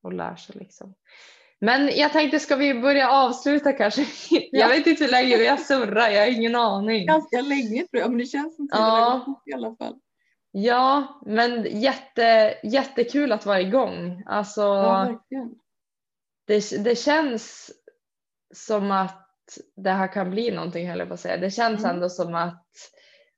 [0.02, 0.94] och lär sig liksom.
[1.60, 4.02] Men jag tänkte, ska vi börja avsluta kanske?
[4.30, 4.40] Ja.
[4.50, 7.06] Jag vet inte hur länge vi har surrat, jag har ingen aning.
[7.06, 9.22] Ganska länge tror jag, men det känns som tiden Ja.
[9.26, 9.98] fort i alla fall.
[10.50, 14.22] Ja, men jätte, jättekul att vara igång.
[14.26, 15.54] Alltså, Ja, verkligen.
[16.46, 17.70] det, det känns
[18.52, 19.18] som att
[19.76, 21.36] det här kan bli någonting höll jag på att säga.
[21.36, 21.94] Det känns Mm.
[21.96, 22.66] ändå som att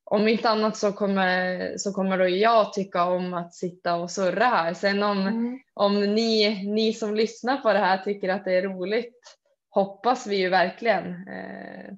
[0.04, 4.44] om inte annat så kommer, så kommer då jag tycka om att sitta och surra
[4.44, 4.74] här.
[4.74, 5.58] Sen om, Mm.
[5.74, 9.36] om ni, ni som lyssnar på det här tycker att det är roligt
[9.68, 11.28] hoppas vi ju verkligen.
[11.28, 11.94] Eh,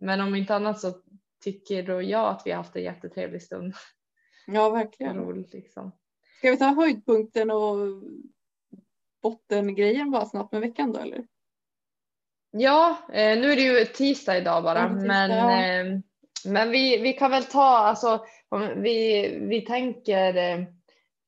[0.00, 0.92] Men om inte annat så
[1.44, 3.74] tycker då jag att vi har haft en jättetrevlig stund.
[4.46, 5.16] Ja, verkligen.
[5.16, 5.92] roligt liksom.
[6.38, 7.76] Ska vi ta höjdpunkten och
[9.22, 11.26] bottengrejen bara snabbt med veckan då eller?
[12.54, 16.00] Ja, eh, nu är det ju tisdag idag bara, tisdag, men, eh,
[16.44, 18.24] men vi, vi kan väl ta, alltså
[18.76, 20.60] vi, vi tänker, eh,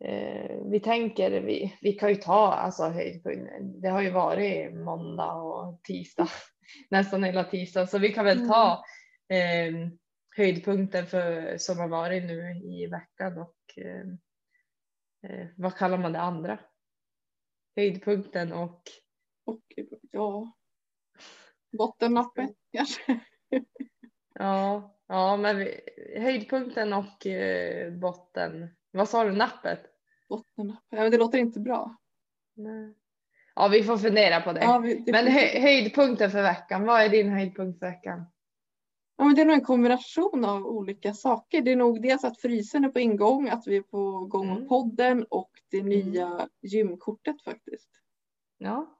[0.04, 3.80] eh, vi tänker, vi, vi kan ju ta alltså höjdpunkten.
[3.80, 6.28] Det har ju varit måndag och tisdag,
[6.90, 8.84] nästan hela tisdag, så vi kan väl ta
[9.28, 9.88] eh,
[10.36, 16.58] höjdpunkten för, som har varit nu i veckan och eh, vad kallar man det andra?
[17.76, 18.82] Höjdpunkten och
[19.46, 19.62] Och
[20.10, 20.52] ja,
[21.78, 23.20] bottennappet kanske.
[24.34, 25.80] Ja, ja men vi,
[26.16, 28.68] höjdpunkten och eh, botten.
[28.90, 29.80] Vad sa du, nappet?
[30.28, 30.84] Bottennappet.
[30.90, 31.96] Ja, men det låter inte bra.
[32.54, 32.94] Nej.
[33.54, 34.60] Ja, vi får fundera på det.
[34.60, 38.24] Ja, vi, det, men hö, höjdpunkten för veckan, vad är din höjdpunkt för veckan?
[39.16, 41.62] ja, men det är nog en kombination av olika saker.
[41.62, 44.56] Det är nog dels att frysen är på ingång, att vi är på gång med
[44.56, 44.68] Mm.
[44.68, 45.88] podden och det Mm.
[45.88, 47.90] nya gymkortet faktiskt.
[48.58, 48.93] Ja,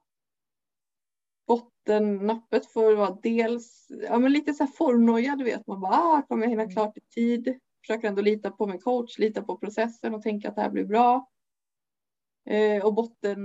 [1.47, 5.67] bottennappet får vara dels ja, men lite så här formnoja, du vet.
[5.67, 6.75] Man bara, ah, kommer jag hinna Mm.
[6.75, 7.59] klart i tid?
[7.87, 10.85] Försöker ändå lita på min coach, lita på processen och tänka att det här blir
[10.85, 11.31] bra.
[12.51, 13.39] Eh, och botten,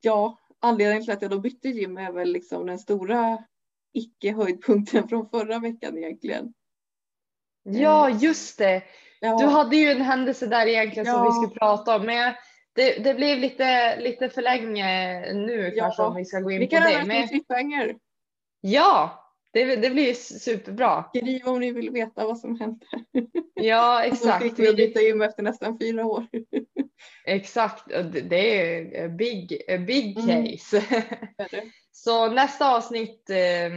[0.00, 3.44] ja, anledningen till att jag då bytte gym är väl liksom den stora
[3.92, 6.52] icke-höjdpunkten från förra veckan egentligen.
[7.62, 8.82] ja just det.
[9.20, 11.24] Ja, Du hade ju en händelse där egentligen som Ja.
[11.24, 12.06] vi skulle prata om.
[12.06, 12.34] Men jag,
[12.76, 14.86] det, det blev lite, lite för länge
[15.32, 15.82] nu Ja.
[15.84, 16.90] kanske om vi ska gå in vi på kan det.
[16.92, 17.96] göra en Men, cliffhanger.
[18.60, 19.22] ja,
[19.52, 21.04] det, det blir superbra.
[21.14, 22.86] Skriv om ni vill veta vad som hände.
[23.54, 24.42] Ja, Och så exakt.
[24.42, 26.26] fick vi byta gym efter nästan fyra år.
[27.24, 27.84] Exakt,
[28.22, 29.48] det- är big,
[29.86, 30.46] big Mm.
[30.46, 30.82] case.
[31.50, 31.62] Det?
[31.92, 33.70] Så nästa avsnitt eh,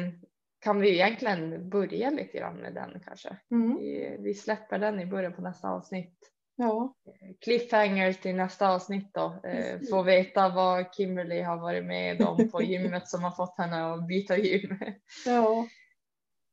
[0.60, 3.38] kan vi egentligen börja lite grann med den kanske.
[3.52, 3.78] Mm.
[3.78, 6.32] Vi, vi släpper den i början på nästa avsnitt.
[6.62, 6.94] Ja,
[7.42, 9.40] Cliffhangers till nästa avsnitt då.
[9.44, 13.94] Eh, få veta vad Kimberly har varit med om på gymmet som har fått henne
[13.94, 14.80] att byta gym.
[15.26, 15.68] ja.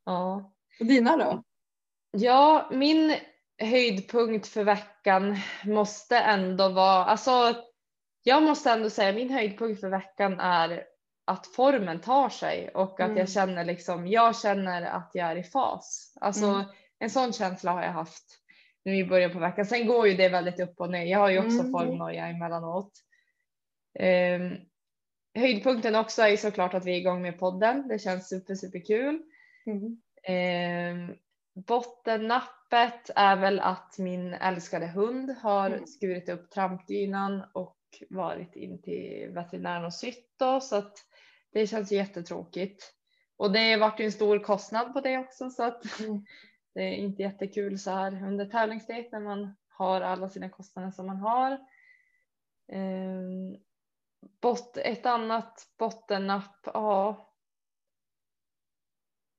[0.05, 0.53] ja.
[0.81, 1.43] Och dina då?
[2.11, 3.15] Ja, min
[3.59, 7.55] höjdpunkt för veckan måste ändå vara, alltså
[8.23, 10.85] jag måste ändå säga min höjdpunkt för veckan är
[11.25, 13.17] att formen tar sig och att Mm.
[13.19, 16.13] jag känner liksom, jag känner att jag är i fas.
[16.21, 16.65] Alltså Mm.
[16.99, 18.39] en sån känsla har jag haft
[18.87, 19.67] nu i början på veckan.
[19.67, 21.05] Sen går ju det väldigt upp och ner.
[21.05, 21.73] Jag har ju också Mm.
[21.73, 22.93] formnoja emellanåt.
[24.01, 24.57] Um,
[25.35, 27.89] höjdpunkten också är ju såklart att vi är igång med podden.
[27.89, 29.23] Det känns super, super kul.
[29.67, 29.99] Mm.
[30.23, 31.17] Eh,
[31.67, 35.87] bottennappet är väl att min älskade hund har Mm.
[35.87, 37.77] skurit upp trampdynan och
[38.11, 40.93] varit in till veterinären och sytt då, så att
[41.53, 42.93] det känns jättetråkigt.
[43.37, 46.25] Och det vart ju en stor kostnad på det också så att Mm.
[46.77, 51.07] Det är inte jättekul så här under tävlingsdejt när man har alla sina kostnader som
[51.07, 51.53] man har.
[52.73, 53.23] Eh,
[54.41, 57.23] bot, ett annat bottennapp, ja.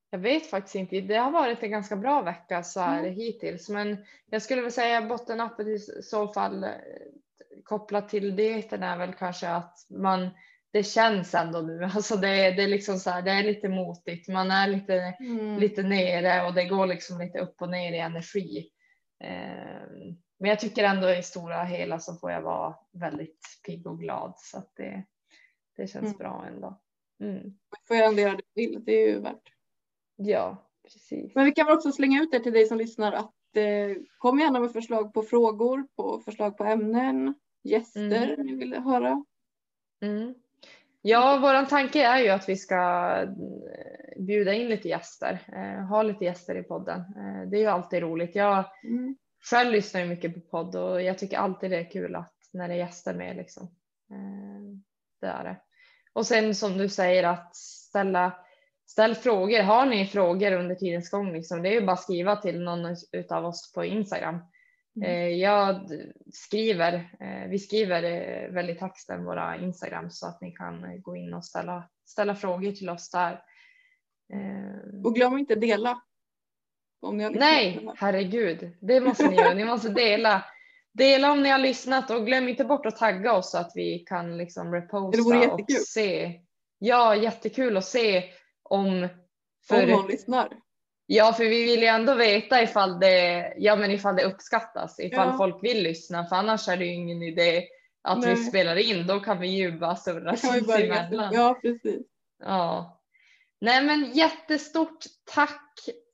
[0.09, 1.01] Jag vet faktiskt inte.
[1.01, 3.14] Det har varit en ganska bra vecka så här Mm.
[3.15, 6.69] hittills, men jag skulle väl säga bottennappet i så fall eh,
[7.64, 10.30] kopplat till dieten är väl kanske att man
[10.77, 11.83] det känns ändå nu.
[11.83, 14.27] Alltså det, det är liksom så här, det är lite motigt.
[14.27, 15.59] Man är lite, Mm.
[15.59, 18.69] lite nere och det går liksom lite upp och ner i energi.
[19.23, 19.87] Eh,
[20.39, 24.33] men jag tycker ändå i stora hela så får jag vara väldigt pigg och glad
[24.37, 25.03] så att det,
[25.77, 26.17] det känns Mm.
[26.17, 26.79] bra ändå.
[27.21, 27.57] Mm.
[27.87, 28.83] får jag ändå göra det du vill.
[28.85, 29.53] Det är ju värt.
[30.15, 31.35] Ja, precis.
[31.35, 34.39] Men vi kan väl också slänga ut det till dig som lyssnar att eh, kom
[34.39, 38.45] gärna med förslag på frågor, på förslag på ämnen, gäster Mm.
[38.45, 39.25] ni vill höra.
[40.01, 40.33] Mm.
[41.09, 42.75] Ja, våran tanke är ju att vi ska
[43.21, 46.99] eh, bjuda in lite gäster, eh, ha lite gäster i podden.
[46.99, 48.35] Eh, det är ju alltid roligt.
[48.35, 49.15] Jag Mm.
[49.49, 52.67] själv lyssnar ju mycket på podd och jag tycker alltid det är kul att när
[52.67, 53.69] det är gäster med liksom.
[55.21, 55.57] Det är det.
[56.13, 58.31] Och sen som du säger att ställa,
[58.85, 59.61] ställ frågor.
[59.61, 62.95] Har ni frågor under tidens gång liksom, det är ju bara att skriva till någon
[63.11, 64.39] utav oss på Instagram.
[64.97, 65.09] Mm.
[65.09, 65.89] Eh, jag
[66.33, 71.15] skriver, eh, vi skriver eh, väl i texten våra Instagram så att ni kan gå
[71.15, 73.43] in och ställa, ställa frågor till oss där.
[75.05, 76.01] Och glöm inte dela.
[77.01, 78.71] Om Nej, herregud.
[78.81, 79.53] Det måste ni göra.
[79.53, 80.45] Ni måste dela.
[80.93, 83.99] Dela om ni har lyssnat och glöm inte bort att tagga oss så att vi
[83.99, 86.41] kan liksom reposta och se.
[86.77, 88.23] Ja, jättekul att se
[88.63, 89.03] om.
[89.03, 89.09] Om
[89.67, 90.49] För, någon lyssnar.
[91.07, 95.27] Ja, för vi vill ju ändå veta ifall det, ja, men ifall det uppskattas, ifall
[95.27, 95.38] Ja.
[95.38, 97.63] folk vill lyssna, för annars är det ju ingen idé
[98.01, 98.35] att vi Nej.
[98.38, 99.07] spelar in.
[99.07, 101.34] Då kan vi ju bara surra vi sinsemellan.
[101.34, 102.01] Ja, precis.
[102.43, 102.93] Ja.
[103.61, 104.97] Nej men jättestort
[105.34, 105.63] tack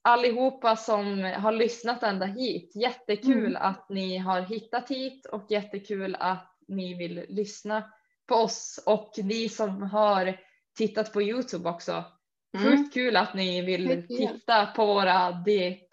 [0.02, 2.72] allihopa som har lyssnat ända hit.
[2.76, 3.61] Jättekul Mm.
[3.61, 7.84] att ni har hittat hit och jättekul att ni vill lyssna
[8.28, 10.38] på oss och ni som har
[10.78, 12.03] tittat på Youtube också.
[12.54, 12.78] Mm.
[12.78, 15.90] Sjukt kul att ni vill titta på våra diet,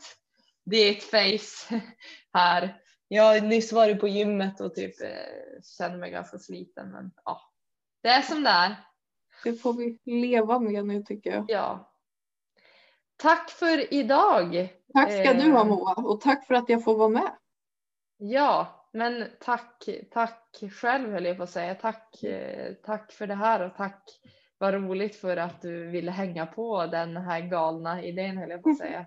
[0.65, 1.81] dietface
[2.33, 2.83] här.
[3.09, 7.41] Jag har nyss varit på gymmet och typ eh, känner mig ganska sliten men ja,
[8.03, 8.77] det är som det är.
[9.45, 11.45] Det får vi leva med nu tycker jag.
[11.49, 11.93] Ja.
[13.17, 14.69] Tack för idag.
[14.95, 15.45] Tack ska Eh.
[15.45, 17.33] du ha Moa och tack för att jag får vara med.
[18.17, 21.75] Ja, men tack, tack själv höll jag på att säga.
[21.75, 24.03] Tack, eh, tack för det här och tack
[24.61, 28.71] vad roligt för att du ville hänga på den här galna idén höll jag på
[28.71, 29.07] att säga.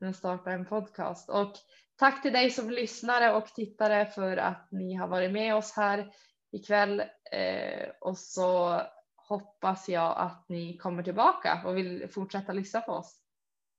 [0.00, 1.52] Men starta en podcast och
[1.96, 6.10] tack till dig som lyssnare och tittare för att ni har varit med oss här
[6.52, 7.00] ikväll
[7.32, 8.80] eh, och så
[9.28, 13.20] hoppas jag att ni kommer tillbaka och vill fortsätta lyssna på oss.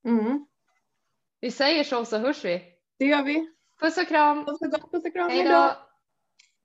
[0.07, 0.47] Mm.
[1.39, 2.63] Vi säger så så hörs vi.
[2.99, 3.49] Det gör vi.
[3.81, 4.45] Puss och kram.
[4.45, 5.29] Puss och gott, puss och kram.
[5.29, 5.71] Hej då.